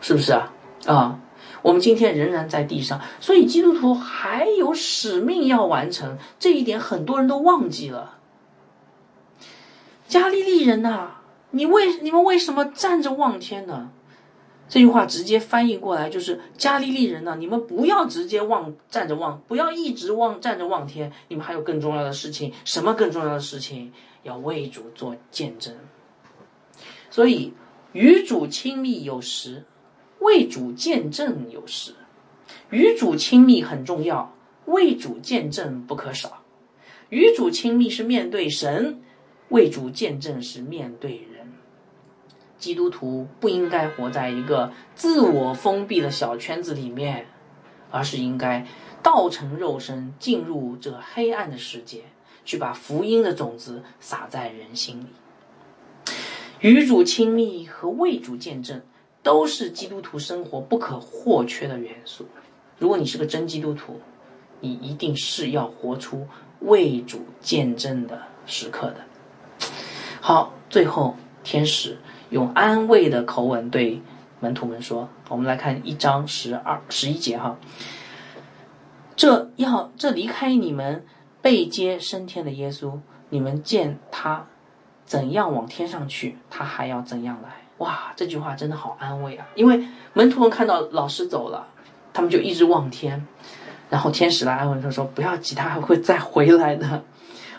[0.02, 0.52] 是不是啊？
[0.88, 1.20] 啊！”
[1.66, 8.20] 我们今天仍然在地上，所以基督徒还有使命要完成，这一点很多人都忘记了。
[10.08, 11.14] 加利利人呐，
[11.50, 13.90] 你为你们为什么站着望天呢？”
[14.70, 22.54] 这句话直接翻译过来就是：“加利利人呐，你们不要直接望站着望，不要一直望站着望天，你们还有更重要的事情。
[22.64, 23.92] 什么更重要的事情？
[24.22, 25.74] 要为主做见证。
[27.10, 27.54] 所以，
[27.94, 29.64] 与主亲密有时，
[30.26, 31.94] 为主见证有时。
[32.72, 36.42] 与主亲密很重要，为主见证不可少。
[37.10, 39.02] 与主亲密是面对神，
[39.50, 41.54] 为主见证是面对人。”
[42.58, 47.28] 基督徒不应该活在一个自我封闭的小圈子里面，
[47.92, 48.66] 而是应该
[49.04, 52.06] 道成肉身进入这黑暗的世界，
[52.44, 55.08] 去把福音的种子撒在人心里。
[56.62, 58.82] 与主亲密和为主见证，
[59.26, 62.28] 都是基督徒生活不可或缺的元素。
[62.78, 64.00] 如果你是个真基督徒，
[64.60, 66.28] 你一定是要活出
[66.60, 68.98] 为主见证的时刻的。
[70.22, 71.98] 好，最后天使。
[72.30, 74.02] 用安慰的口吻对
[74.40, 77.58] 门徒们说：“我们来看一章十二十一节哈，
[79.16, 81.06] 这要这离开你们
[81.42, 83.00] 被接升天的耶稣，
[83.30, 84.46] 你们见他
[85.04, 87.65] 怎样往天上去，他还要怎样来。
[87.78, 89.48] 哇，这句话真的好安慰啊！
[89.56, 91.68] 因为门徒们看到老师走了，
[92.14, 93.26] 他们就一直望天，
[93.90, 97.04] 然后天使来安慰他说：不要急，他还会再回来的。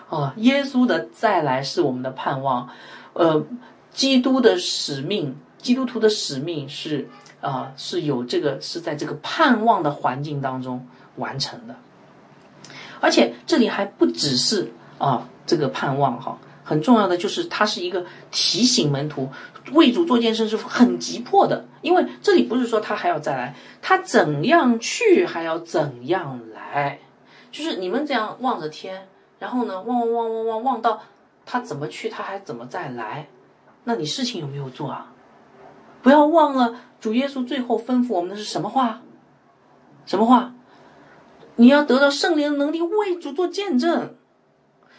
[0.09, 2.69] 哦，耶稣的再来是我们的盼望，
[3.13, 3.45] 呃。”
[3.97, 7.09] 基督的使命，基督徒的使命是
[7.41, 10.87] 啊，是有这个是在这个盼望的环境当中
[11.17, 11.77] 完成的，
[13.01, 16.37] 而且这里还不只是啊这个盼望哈，
[16.67, 19.31] 很重要的就是它是一个提醒门徒
[19.73, 26.99] 为主做件事是很急迫的，因为这里不是说他还要再来，他怎样去还要怎样来，
[27.53, 29.07] 就是你们这样望着天，
[29.39, 31.03] 然后呢望望望望望望到
[31.45, 33.29] 他怎么去，他还怎么再来。
[33.85, 35.13] 那你事情有没有做啊？
[36.03, 39.03] 不要忘了，主耶稣最后吩咐我们的是什么话？
[40.05, 40.53] 什么话？
[41.55, 44.17] 你要得到圣灵的能力，为主做见证。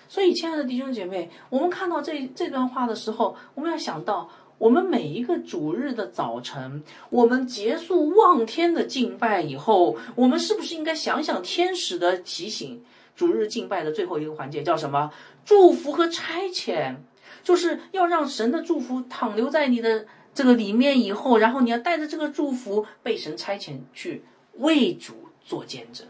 [0.07, 12.83] 所以，亲爱的弟兄姐妹，我们看到这这段话的时候，我们要想到，我们每一个主日的早晨，我们结束望天的敬拜以后，我们是不是应该想想天使的提醒？
[13.15, 15.11] 主日敬拜的最后一个环节叫什么？
[15.45, 16.95] 祝福和差遣。
[17.43, 24.21] 就是要让神的祝福躺留在你的这个里面以后，然后你要带着这个祝福被神差遣去
[24.55, 25.13] 为主
[25.45, 26.05] 做见证。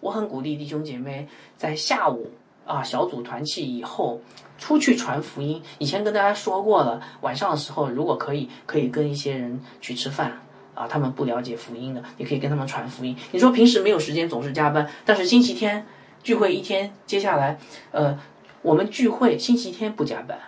[0.00, 1.28] 我很鼓励弟兄姐妹
[1.58, 2.30] 在下午
[2.66, 4.20] 啊小组团契以后
[4.58, 5.62] 出去传福音。
[5.78, 10.40] 以前跟大家说过了，晚上的时候如果可以，可以跟一些人去吃饭
[10.74, 13.16] 啊，他们不了解福音的，你可以跟他们传福音。
[13.32, 15.86] 你说平时没有时间，总是加班，但是星期天
[16.22, 17.58] 聚会一天，接下来
[17.90, 18.18] 呃
[18.62, 20.38] 我们聚会星期天不加班。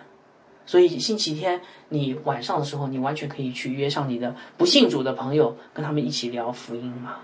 [0.65, 1.59] 所以星期天
[1.89, 7.17] 你晚上的时候，你完全可以去约上你的不信主的朋友，跟他们一起聊福音嘛，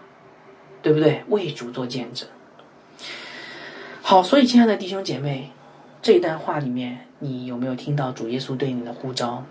[0.81, 1.23] 对不对？
[1.29, 2.27] 为主做见证。
[4.09, 5.51] 好，所以亲爱的弟兄姐妹，
[6.01, 9.43] 这段话里面，你有没有听到主耶稣对你的呼召？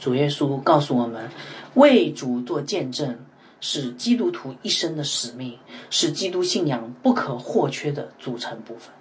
[0.00, 1.30] 主耶稣告诉我们，
[1.74, 3.20] 为主做见证
[3.60, 5.56] 是基督徒一生的使命，
[5.88, 8.92] 是基督信仰不可或缺的组成部分。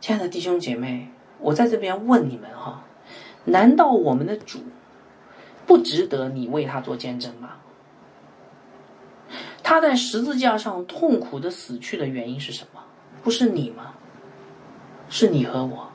[0.00, 1.10] 亲爱的弟兄姐妹。
[1.40, 2.84] 我在这边问你们哈，
[3.44, 4.60] 难道我们的主
[5.66, 7.50] 不值得你为他做见证吗？
[9.62, 12.80] 他在十字架上痛苦的死去的原因是什么？
[13.22, 13.94] 不是你吗？
[15.08, 15.90] 是你和我。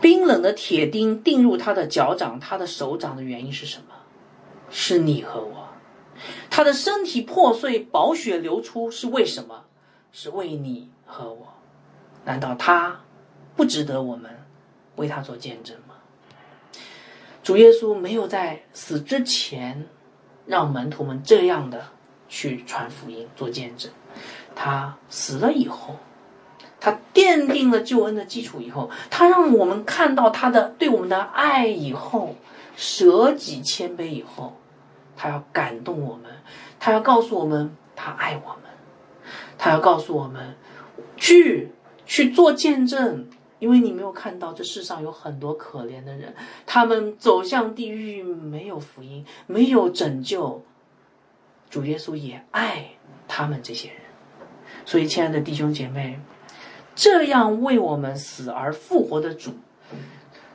[0.00, 3.94] 冰冷的铁钉钉入他的脚掌、他的手掌的原因是什么？
[4.70, 5.68] 是你和我。
[6.50, 9.64] 他的身体破碎、宝血流出是为什么？
[10.12, 11.54] 是为你和我。
[12.24, 13.00] 难道他？
[13.56, 14.30] 不值得我们
[14.96, 15.96] 为他做见证吗？
[17.42, 19.86] 主耶稣没有在死之前
[20.46, 21.88] 让门徒们这样的
[22.28, 23.90] 去传福音、做见证。
[24.54, 25.96] 他死了以后，
[26.80, 32.36] 他奠定了救恩的基础以后，他让我们看到他的对我们的爱以后，
[32.76, 34.56] 舍己谦卑以后，
[35.16, 36.30] 他要感动我们，
[36.78, 38.70] 他要告诉我们他爱我们，
[39.56, 40.54] 他要告诉我们
[41.16, 41.72] 去
[42.06, 43.28] 去做见证。
[43.60, 46.32] 因为你没有看到这世上有很多可怜的人，
[46.64, 50.64] 他们走向地狱，没有福音，没有拯救。
[51.68, 52.90] 主耶稣也爱
[53.26, 53.98] 他们这些人，
[54.84, 56.20] 所以，亲爱的弟兄姐妹，
[56.98, 59.52] 这样为我们死而复活的主，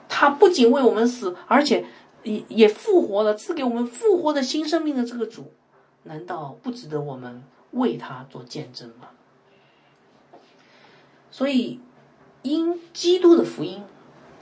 [0.10, 1.86] 他不仅为我们死，而且
[2.24, 5.54] 也也复活了，赐给我们复活的新生命的这个主，
[6.04, 7.41] 难道不值得我们
[7.72, 9.08] 为他做见证吗？
[11.32, 11.80] 所以。
[12.46, 13.82] 因基督的福音，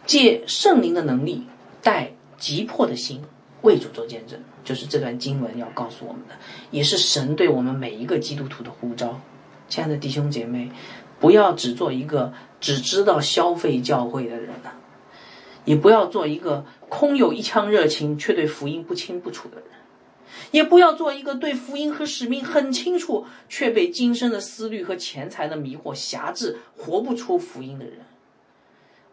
[0.07, 1.45] 借圣灵的能力，
[1.83, 3.21] 带急迫的心
[3.61, 6.33] 为主做见证，就是这段经文要告诉我们的，
[6.71, 9.21] 也是神对我们每一个基督徒的呼召。
[9.69, 10.71] 亲爱的弟兄姐妹，
[11.21, 14.73] 不要只做一个只知道消费教会的人了，
[15.63, 19.65] 也不要做一个空有一腔热情却对福音不清不楚的人。
[20.51, 27.99] 也不要做一个对福音和使命很清楚，却被今生的思虑和钱财的迷惑辖制，活不出福音的人。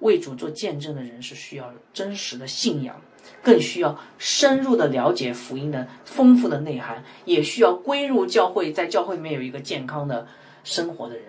[0.00, 3.00] 为主做见证的人是需要真实的信仰，
[3.42, 10.26] 更需要深入的了解福音的丰富的内涵，也需要归入教会，在教会里面有一个健康的
[10.64, 11.24] 生活的人。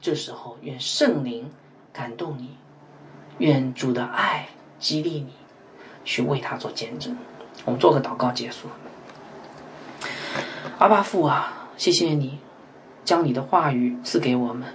[0.00, 1.50] 这时候，愿圣灵
[1.92, 2.56] 感动你，
[3.38, 4.48] 愿主的爱
[4.78, 5.32] 激励你，
[6.04, 7.16] 去为他做见证。
[7.64, 8.68] 我们做个祷告结束。
[10.78, 12.38] 阿巴父啊，谢谢你
[13.04, 14.72] 将你的话语赐给我们，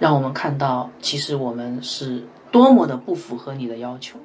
[0.00, 4.18] 让我们看到其实我们是多么的不符合你的要求。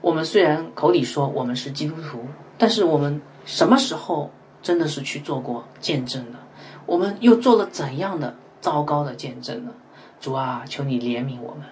[0.00, 2.26] 我们虽然口里说我们是基督徒，
[2.56, 6.38] 但是我们什么时候真的是去做过见证的？
[6.86, 8.34] 我们又做了怎样的
[8.68, 9.72] 糟糕的见证呢？
[10.20, 11.64] 主啊，求你怜悯我们，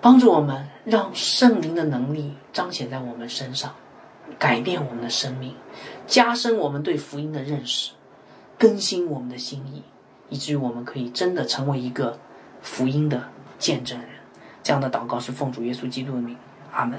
[0.00, 3.72] 帮助我们，让圣灵的能力彰显在我们身上。
[4.36, 5.54] 改变我们的生命，
[6.08, 7.92] 加深我们对福音的认识，
[8.58, 9.84] 更新我们的心意，
[10.28, 12.18] 以至于我们可以真的成为一个
[12.60, 13.22] 福音的
[13.60, 14.08] 见证人。
[14.60, 16.36] 这样的祷告是奉主耶稣基督的名，
[16.72, 16.98] 阿门。